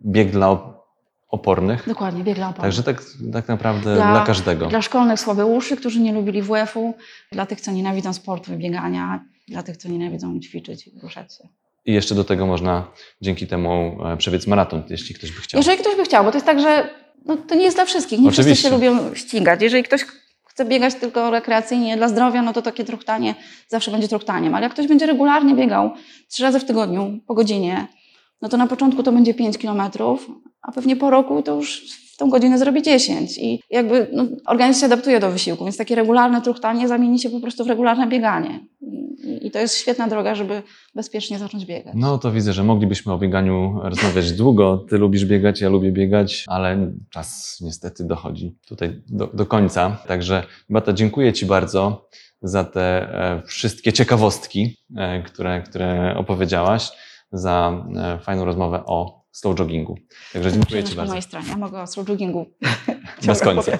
[0.07, 0.73] bieg dla op-
[1.29, 2.63] opornych, Dokładnie, bieg dla opony.
[2.63, 3.03] także tak,
[3.33, 4.67] tak naprawdę Dla- dla, każdego.
[4.67, 6.95] Dla szkolnych słabeuszy, którzy nie lubili WF-u,
[7.33, 11.49] dla tych, co nienawidzą sportu i biegania, dla tych, co nienawidzą ćwiczyć i ruszać się.
[11.85, 12.91] I jeszcze do tego można
[13.21, 15.59] dzięki temu e, przebiec maraton, jeśli ktoś by chciał.
[15.59, 16.89] Jeżeli ktoś by chciał, bo to jest tak, że
[17.27, 18.19] no, to nie jest dla wszystkich.
[18.21, 18.69] Nie wszyscy Oczywiście.
[18.69, 19.63] się lubią ścigać.
[19.63, 20.05] Jeżeli ktoś
[20.53, 23.35] chce biegać tylko rekreacyjnie dla zdrowia, no to takie truchtanie
[23.69, 24.55] zawsze będzie truchtaniem.
[24.55, 25.91] Ale jak ktoś będzie regularnie biegał
[26.29, 27.87] trzy razy w tygodniu, po godzinie,
[28.43, 30.31] no to na początku to będzie 5 kilometrów,
[30.63, 31.83] a pewnie po roku to już
[32.23, 36.43] tą godzinę zrobi 10 i jakby no, organizm się adaptuje do wysiłku, więc takie regularne
[36.43, 38.67] truchtanie zamieni się po prostu w regularne bieganie.
[39.25, 40.63] I, i to jest świetna droga, żeby
[40.95, 41.95] bezpiecznie zacząć biegać.
[41.97, 44.85] No to widzę, że moglibyśmy o bieganiu rozmawiać długo.
[44.89, 49.97] Ty lubisz biegać, ja lubię biegać, ale czas niestety dochodzi tutaj do, do końca.
[50.07, 52.09] Także Bata, dziękuję Ci bardzo
[52.43, 56.91] za te e, wszystkie ciekawostki, e, które, które opowiedziałaś,
[57.33, 59.99] za e, fajną rozmowę o slow joggingu.
[60.33, 61.11] Także dziękuję Ci po bardzo.
[61.11, 61.47] mojej stronie.
[61.49, 62.47] Ja mogę o slow joggingu
[63.27, 63.73] Bez końca.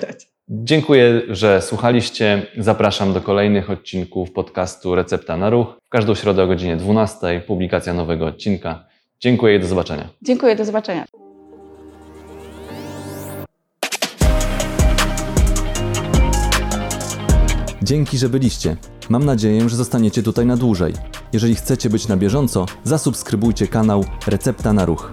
[0.49, 2.47] Dziękuję, że słuchaliście.
[2.59, 5.79] Zapraszam do kolejnych odcinków podcastu Recepta na Ruch.
[5.85, 8.85] W każdą środę o godzinie 12 publikacja nowego odcinka.
[9.21, 10.09] Dziękuję i do zobaczenia.
[10.23, 11.07] Dziękuję, do zobaczenia.
[17.83, 18.77] Dzięki, że byliście.
[19.09, 20.95] Mam nadzieję, że zostaniecie tutaj na dłużej.
[21.33, 25.11] Jeżeli chcecie być na bieżąco, zasubskrybujcie kanał Recepta na Ruch.